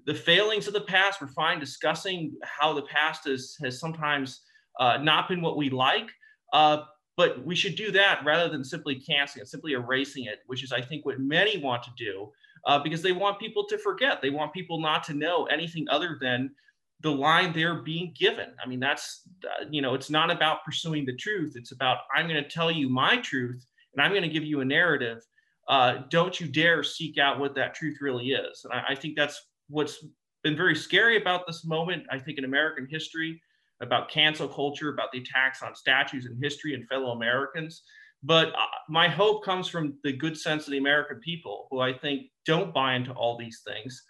the 0.06 0.14
failings 0.14 0.66
of 0.66 0.74
the 0.74 0.82
past. 0.82 1.20
We're 1.20 1.28
fine 1.28 1.58
discussing 1.58 2.34
how 2.42 2.74
the 2.74 2.82
past 2.82 3.26
is, 3.26 3.56
has 3.62 3.80
sometimes 3.80 4.42
uh, 4.78 4.98
not 4.98 5.28
been 5.28 5.40
what 5.40 5.56
we 5.56 5.70
like. 5.70 6.10
Uh, 6.52 6.82
but 7.18 7.44
we 7.44 7.56
should 7.56 7.74
do 7.74 7.90
that 7.90 8.24
rather 8.24 8.48
than 8.48 8.62
simply 8.62 8.94
canceling 8.94 9.42
it, 9.42 9.48
simply 9.48 9.72
erasing 9.72 10.26
it, 10.26 10.38
which 10.46 10.62
is, 10.62 10.70
I 10.70 10.80
think, 10.80 11.04
what 11.04 11.18
many 11.18 11.58
want 11.58 11.82
to 11.82 11.90
do 11.98 12.30
uh, 12.64 12.78
because 12.78 13.02
they 13.02 13.10
want 13.10 13.40
people 13.40 13.66
to 13.66 13.76
forget. 13.76 14.22
They 14.22 14.30
want 14.30 14.52
people 14.52 14.80
not 14.80 15.02
to 15.04 15.14
know 15.14 15.46
anything 15.46 15.88
other 15.90 16.16
than 16.20 16.52
the 17.00 17.10
line 17.10 17.52
they're 17.52 17.82
being 17.82 18.14
given. 18.16 18.50
I 18.64 18.68
mean, 18.68 18.78
that's, 18.78 19.22
uh, 19.44 19.64
you 19.68 19.82
know, 19.82 19.94
it's 19.94 20.10
not 20.10 20.30
about 20.30 20.64
pursuing 20.64 21.04
the 21.04 21.16
truth. 21.16 21.54
It's 21.56 21.72
about, 21.72 21.98
I'm 22.14 22.28
going 22.28 22.40
to 22.40 22.48
tell 22.48 22.70
you 22.70 22.88
my 22.88 23.16
truth 23.16 23.66
and 23.94 24.02
I'm 24.02 24.12
going 24.12 24.22
to 24.22 24.28
give 24.28 24.44
you 24.44 24.60
a 24.60 24.64
narrative. 24.64 25.18
Uh, 25.66 26.02
don't 26.10 26.38
you 26.38 26.46
dare 26.46 26.84
seek 26.84 27.18
out 27.18 27.40
what 27.40 27.52
that 27.56 27.74
truth 27.74 27.98
really 28.00 28.28
is. 28.28 28.64
And 28.64 28.72
I, 28.72 28.92
I 28.92 28.94
think 28.94 29.16
that's 29.16 29.42
what's 29.68 30.04
been 30.44 30.56
very 30.56 30.76
scary 30.76 31.20
about 31.20 31.48
this 31.48 31.64
moment, 31.64 32.04
I 32.12 32.18
think, 32.20 32.38
in 32.38 32.44
American 32.44 32.86
history, 32.88 33.42
about 33.80 34.10
cancel 34.10 34.48
culture, 34.48 34.90
about 34.90 35.12
the 35.12 35.20
attacks 35.20 35.62
on 35.62 35.74
statues 35.74 36.26
and 36.26 36.42
history 36.42 36.74
and 36.74 36.86
fellow 36.88 37.10
Americans. 37.12 37.82
But 38.22 38.48
uh, 38.48 38.66
my 38.88 39.08
hope 39.08 39.44
comes 39.44 39.68
from 39.68 39.94
the 40.02 40.12
good 40.12 40.36
sense 40.36 40.66
of 40.66 40.72
the 40.72 40.78
American 40.78 41.20
people, 41.20 41.68
who 41.70 41.80
I 41.80 41.92
think 41.92 42.26
don't 42.44 42.74
buy 42.74 42.94
into 42.94 43.12
all 43.12 43.38
these 43.38 43.62
things. 43.66 44.02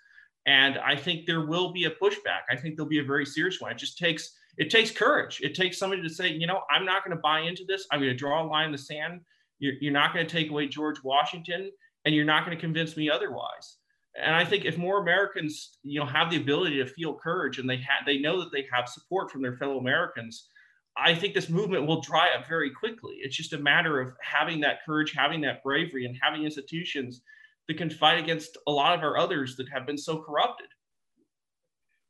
And 0.46 0.78
I 0.78 0.96
think 0.96 1.26
there 1.26 1.46
will 1.46 1.72
be 1.72 1.84
a 1.84 1.90
pushback. 1.90 2.42
I 2.50 2.56
think 2.56 2.76
there'll 2.76 2.88
be 2.88 3.00
a 3.00 3.04
very 3.04 3.26
serious 3.26 3.60
one. 3.60 3.70
It 3.70 3.78
just 3.78 3.98
takes 3.98 4.34
it 4.56 4.70
takes 4.70 4.90
courage. 4.90 5.40
It 5.42 5.54
takes 5.54 5.78
somebody 5.78 6.02
to 6.02 6.08
say, 6.08 6.32
you 6.32 6.46
know, 6.46 6.62
I'm 6.68 6.84
not 6.84 7.04
going 7.04 7.16
to 7.16 7.20
buy 7.20 7.40
into 7.40 7.64
this. 7.68 7.86
I'm 7.92 8.00
going 8.00 8.10
to 8.10 8.16
draw 8.16 8.42
a 8.42 8.46
line 8.46 8.66
in 8.66 8.72
the 8.72 8.78
sand. 8.78 9.20
You're, 9.60 9.74
you're 9.80 9.92
not 9.92 10.12
going 10.12 10.26
to 10.26 10.32
take 10.32 10.50
away 10.50 10.66
George 10.66 11.02
Washington, 11.04 11.70
and 12.04 12.14
you're 12.14 12.24
not 12.24 12.44
going 12.44 12.56
to 12.56 12.60
convince 12.60 12.96
me 12.96 13.08
otherwise 13.08 13.76
and 14.22 14.34
I 14.34 14.44
think 14.44 14.64
if 14.64 14.76
more 14.78 15.00
Americans, 15.00 15.78
you 15.82 16.00
know, 16.00 16.06
have 16.06 16.30
the 16.30 16.36
ability 16.36 16.78
to 16.78 16.86
feel 16.86 17.14
courage 17.14 17.58
and 17.58 17.68
they 17.68 17.76
have, 17.76 18.06
they 18.06 18.18
know 18.18 18.40
that 18.40 18.52
they 18.52 18.66
have 18.72 18.88
support 18.88 19.30
from 19.30 19.42
their 19.42 19.56
fellow 19.56 19.78
Americans, 19.78 20.48
I 20.96 21.14
think 21.14 21.34
this 21.34 21.48
movement 21.48 21.86
will 21.86 22.00
dry 22.00 22.28
up 22.36 22.48
very 22.48 22.70
quickly. 22.70 23.16
It's 23.20 23.36
just 23.36 23.52
a 23.52 23.58
matter 23.58 24.00
of 24.00 24.12
having 24.20 24.60
that 24.60 24.84
courage, 24.84 25.14
having 25.16 25.40
that 25.42 25.62
bravery, 25.62 26.06
and 26.06 26.16
having 26.20 26.44
institutions 26.44 27.22
that 27.68 27.76
can 27.76 27.90
fight 27.90 28.18
against 28.18 28.56
a 28.66 28.70
lot 28.70 28.96
of 28.96 29.04
our 29.04 29.16
others 29.16 29.56
that 29.56 29.68
have 29.72 29.86
been 29.86 29.98
so 29.98 30.18
corrupted. 30.18 30.66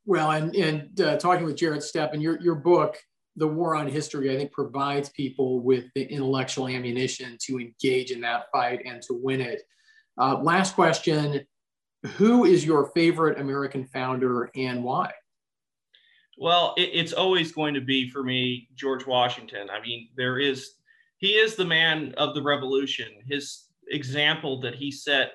Well, 0.06 0.30
and 0.30 0.54
and 0.56 1.00
uh, 1.00 1.18
talking 1.18 1.44
with 1.44 1.56
Jarrett 1.56 1.82
Stepman, 1.82 2.22
your 2.22 2.40
your 2.40 2.54
book, 2.54 2.96
The 3.36 3.46
War 3.46 3.76
on 3.76 3.88
History, 3.88 4.34
I 4.34 4.38
think 4.38 4.52
provides 4.52 5.10
people 5.10 5.60
with 5.60 5.84
the 5.94 6.04
intellectual 6.04 6.66
ammunition 6.66 7.36
to 7.42 7.60
engage 7.60 8.10
in 8.10 8.22
that 8.22 8.44
fight 8.50 8.80
and 8.86 9.02
to 9.02 9.12
win 9.12 9.42
it. 9.42 9.62
Uh, 10.18 10.38
last 10.42 10.74
question 10.74 11.44
who 12.02 12.44
is 12.44 12.64
your 12.64 12.86
favorite 12.94 13.40
American 13.40 13.84
founder 13.84 14.50
and 14.54 14.82
why? 14.82 15.10
Well, 16.36 16.74
it, 16.76 16.90
it's 16.92 17.12
always 17.12 17.52
going 17.52 17.74
to 17.74 17.80
be 17.80 18.08
for 18.08 18.22
me 18.22 18.68
George 18.74 19.06
Washington. 19.06 19.68
I 19.70 19.80
mean, 19.80 20.08
there 20.16 20.38
is 20.38 20.74
he 21.18 21.30
is 21.30 21.56
the 21.56 21.64
man 21.64 22.14
of 22.16 22.34
the 22.34 22.42
revolution. 22.42 23.08
His 23.26 23.64
example 23.90 24.60
that 24.60 24.74
he 24.74 24.90
set 24.92 25.32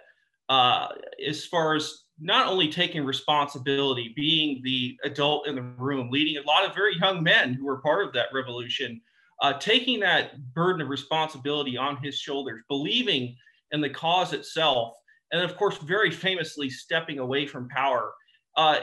uh, 0.49 0.89
as 1.28 1.45
far 1.45 1.76
as 1.76 2.04
not 2.19 2.47
only 2.47 2.69
taking 2.69 3.04
responsibility, 3.04 4.13
being 4.15 4.62
the 4.63 4.97
adult 5.04 5.47
in 5.47 5.56
the 5.56 5.62
room, 5.62 6.10
leading 6.10 6.38
a 6.38 6.47
lot 6.47 6.65
of 6.65 6.76
very 6.76 6.97
young 6.97 7.21
men 7.23 7.54
who 7.54 7.65
were 7.65 7.82
part 7.82 8.06
of 8.06 8.13
that 8.13 8.28
revolution, 8.34 9.02
uh, 9.41 9.54
taking 9.54 9.99
that 9.99 10.54
burden 10.54 10.82
of 10.82 10.89
responsibility 10.89 11.76
on 11.76 11.97
his 11.97 12.17
shoulders, 12.17 12.62
believing 12.69 13.36
in 13.71 13.82
the 13.82 13.89
cause 13.89 14.32
itself, 14.32 14.95
and 15.33 15.41
of 15.41 15.57
course, 15.57 15.77
very 15.79 16.11
famously 16.11 16.69
stepping 16.69 17.19
away 17.19 17.45
from 17.47 17.67
power, 17.67 18.13
uh, 18.55 18.79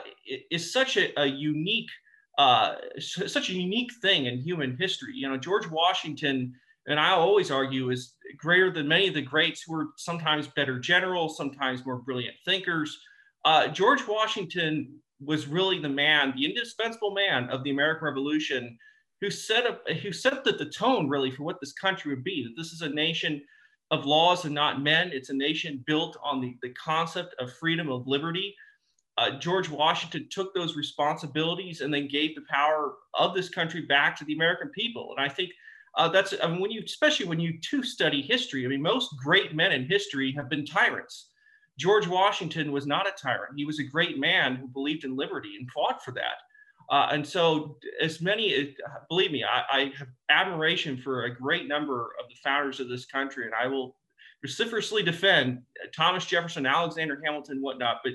is 0.51 0.73
such 0.73 0.97
a, 0.97 1.19
a 1.19 1.25
unique, 1.25 1.89
uh, 2.39 2.75
such 2.99 3.49
a 3.51 3.55
unique 3.55 3.93
thing 4.03 4.27
in 4.27 4.41
human 4.41 4.77
history. 4.77 5.13
You 5.15 5.29
know, 5.29 5.37
George 5.37 5.71
Washington, 5.71 6.53
and 6.89 6.99
I 6.99 7.11
always 7.11 7.53
argue, 7.53 7.91
is 7.91 8.15
greater 8.37 8.73
than 8.73 8.89
many 8.89 9.07
of 9.07 9.15
the 9.15 9.23
greats 9.23 9.63
who 9.63 9.75
were 9.75 9.87
sometimes 9.97 10.49
better 10.49 10.81
generals, 10.81 11.37
sometimes 11.37 11.87
more 11.87 11.99
brilliant 11.99 12.35
thinkers. 12.45 12.99
Uh, 13.45 13.69
George 13.69 14.07
Washington 14.09 15.01
was 15.25 15.47
really 15.47 15.79
the 15.79 15.89
man, 15.89 16.33
the 16.37 16.45
indispensable 16.45 17.13
man 17.13 17.49
of 17.51 17.63
the 17.63 17.71
American 17.71 18.07
Revolution, 18.07 18.77
who 19.21 19.31
set 19.31 19.67
up, 19.67 19.89
who 19.89 20.13
set 20.13 20.43
the, 20.43 20.53
the 20.53 20.67
tone 20.71 21.09
really 21.09 21.31
for 21.31 21.45
what 21.45 21.61
this 21.61 21.75
country 21.75 22.13
would 22.13 22.25
be. 22.25 22.43
That 22.43 22.61
this 22.61 22.73
is 22.73 22.81
a 22.81 22.89
nation 22.89 23.41
of 23.91 24.07
laws 24.07 24.45
and 24.45 24.55
not 24.55 24.83
men. 24.83 25.11
It's 25.13 25.31
a 25.31 25.35
nation 25.35 25.83
built 25.87 26.17
on 26.23 26.41
the, 26.41 26.57
the 26.63 26.71
concept 26.71 27.35
of 27.39 27.53
freedom 27.53 27.91
of 27.91 28.07
liberty. 28.07 28.55
Uh, 29.19 29.39
George 29.39 29.69
Washington 29.69 30.29
took 30.31 30.55
those 30.55 30.77
responsibilities 30.77 31.81
and 31.81 31.93
then 31.93 32.09
gave 32.09 32.35
the 32.35 32.45
power 32.49 32.95
of 33.15 33.35
this 33.35 33.49
country 33.49 33.83
back 33.83 34.17
to 34.17 34.25
the 34.25 34.35
American 34.35 34.69
people. 34.71 35.15
And 35.17 35.25
I 35.25 35.33
think 35.33 35.51
uh, 35.97 36.09
that's 36.09 36.35
I 36.43 36.47
mean, 36.47 36.61
when 36.61 36.71
you, 36.71 36.83
especially 36.85 37.27
when 37.27 37.41
you 37.41 37.59
too 37.61 37.83
study 37.83 38.23
history. 38.23 38.65
I 38.65 38.69
mean, 38.69 38.83
most 38.83 39.11
great 39.23 39.55
men 39.55 39.73
in 39.73 39.87
history 39.87 40.33
have 40.33 40.49
been 40.49 40.65
tyrants. 40.65 41.31
George 41.79 42.07
Washington 42.07 42.73
was 42.73 42.87
not 42.87 43.09
a 43.09 43.13
tyrant. 43.21 43.55
He 43.57 43.65
was 43.65 43.81
a 43.81 43.85
great 43.85 44.19
man 44.19 44.57
who 44.57 44.69
believed 44.69 45.05
in 45.05 45.17
liberty 45.17 45.57
and 45.59 45.71
fought 45.71 46.05
for 46.05 46.13
that. 46.13 46.37
Uh, 46.91 47.09
and 47.13 47.25
so, 47.25 47.77
as 48.03 48.21
many, 48.21 48.75
believe 49.09 49.31
me, 49.31 49.45
I, 49.45 49.63
I, 49.71 49.93
have 49.97 50.09
admiration 50.29 50.97
for 50.97 51.25
a 51.25 51.35
great 51.35 51.69
number 51.69 52.11
of 52.19 52.29
the 52.29 52.35
founders 52.43 52.81
of 52.81 52.89
this 52.89 53.07
country, 53.07 53.45
and 53.45 53.55
I 53.55 53.69
will 53.69 53.97
vociferously 54.43 55.05
defend 55.05 55.63
Thomas 55.95 56.27
Jefferson, 56.27 56.67
Alexander 56.67 57.21
Hamilton, 57.25 57.63
whatnot. 57.63 57.99
But 58.03 58.15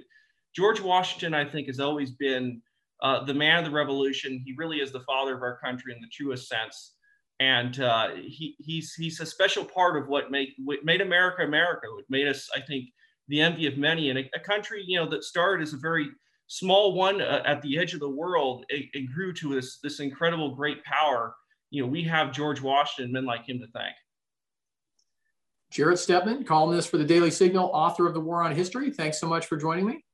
George 0.54 0.82
Washington, 0.82 1.34
I 1.34 1.46
think, 1.46 1.68
has 1.68 1.80
always 1.80 2.12
been 2.12 2.62
uh, 3.02 3.24
the 3.24 3.34
man 3.34 3.60
of 3.60 3.66
the 3.66 3.72
revolution. 3.72 4.42
He 4.46 4.54
really 4.58 4.78
is 4.78 4.92
the 4.92 5.02
father 5.02 5.36
of 5.36 5.42
our 5.42 5.58
country 5.60 5.94
in 5.94 6.02
the 6.02 6.10
truest 6.12 6.50
sense. 6.50 6.96
And 7.40 7.80
uh, 7.80 8.10
he, 8.16 8.56
he's, 8.60 8.94
he's 8.94 9.20
a 9.22 9.26
special 9.26 9.64
part 9.64 10.02
of 10.02 10.10
what 10.10 10.32
made, 10.32 10.50
what 10.64 10.84
made 10.84 11.02
America 11.02 11.44
America. 11.44 11.88
What 11.94 12.06
made 12.10 12.28
us, 12.28 12.50
I 12.56 12.62
think, 12.62 12.90
the 13.28 13.42
envy 13.42 13.68
of 13.68 13.78
many, 13.78 14.10
and 14.10 14.20
a, 14.20 14.30
a 14.36 14.40
country, 14.40 14.84
you 14.86 14.98
know, 14.98 15.10
that 15.10 15.24
started 15.24 15.64
as 15.64 15.74
a 15.74 15.78
very 15.78 16.10
small 16.48 16.94
one 16.94 17.22
uh, 17.22 17.44
at 17.46 17.62
the 17.62 17.78
edge 17.78 17.94
of 17.94 18.00
the 18.00 18.10
world, 18.10 18.66
it, 18.70 18.86
it, 18.94 19.14
grew 19.14 19.34
to 19.34 19.56
this, 19.56 19.80
this 19.82 20.00
incredible 20.00 20.56
great 20.56 20.84
power. 20.84 21.36
You 21.72 21.84
know, 21.84 21.88
we 21.88 22.04
have 22.04 22.32
George 22.32 22.62
Washington, 22.62 23.12
men 23.12 23.26
like 23.26 23.48
him 23.48 23.60
to 23.60 23.68
thank. 23.68 23.96
Jarrett 25.72 25.98
Stepman, 25.98 26.46
columnist 26.46 26.90
for 26.90 26.98
the 26.98 27.04
Daily 27.04 27.32
Signal, 27.32 27.70
author 27.74 28.08
of 28.08 28.14
The 28.14 28.20
War 28.22 28.44
on 28.44 28.56
History. 28.56 28.92
Thanks 28.92 29.20
so 29.20 29.28
much 29.28 29.48
for 29.48 29.58
joining 29.58 29.86
me. 29.86 30.06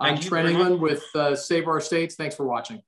Thank 0.00 0.18
I'm 0.18 0.22
Trent 0.22 0.48
England 0.48 0.80
with 0.80 1.04
uh, 1.14 1.34
Save 1.34 1.66
Our 1.66 1.80
States. 1.80 2.14
Thanks 2.14 2.34
for 2.34 2.46
watching. 2.46 2.80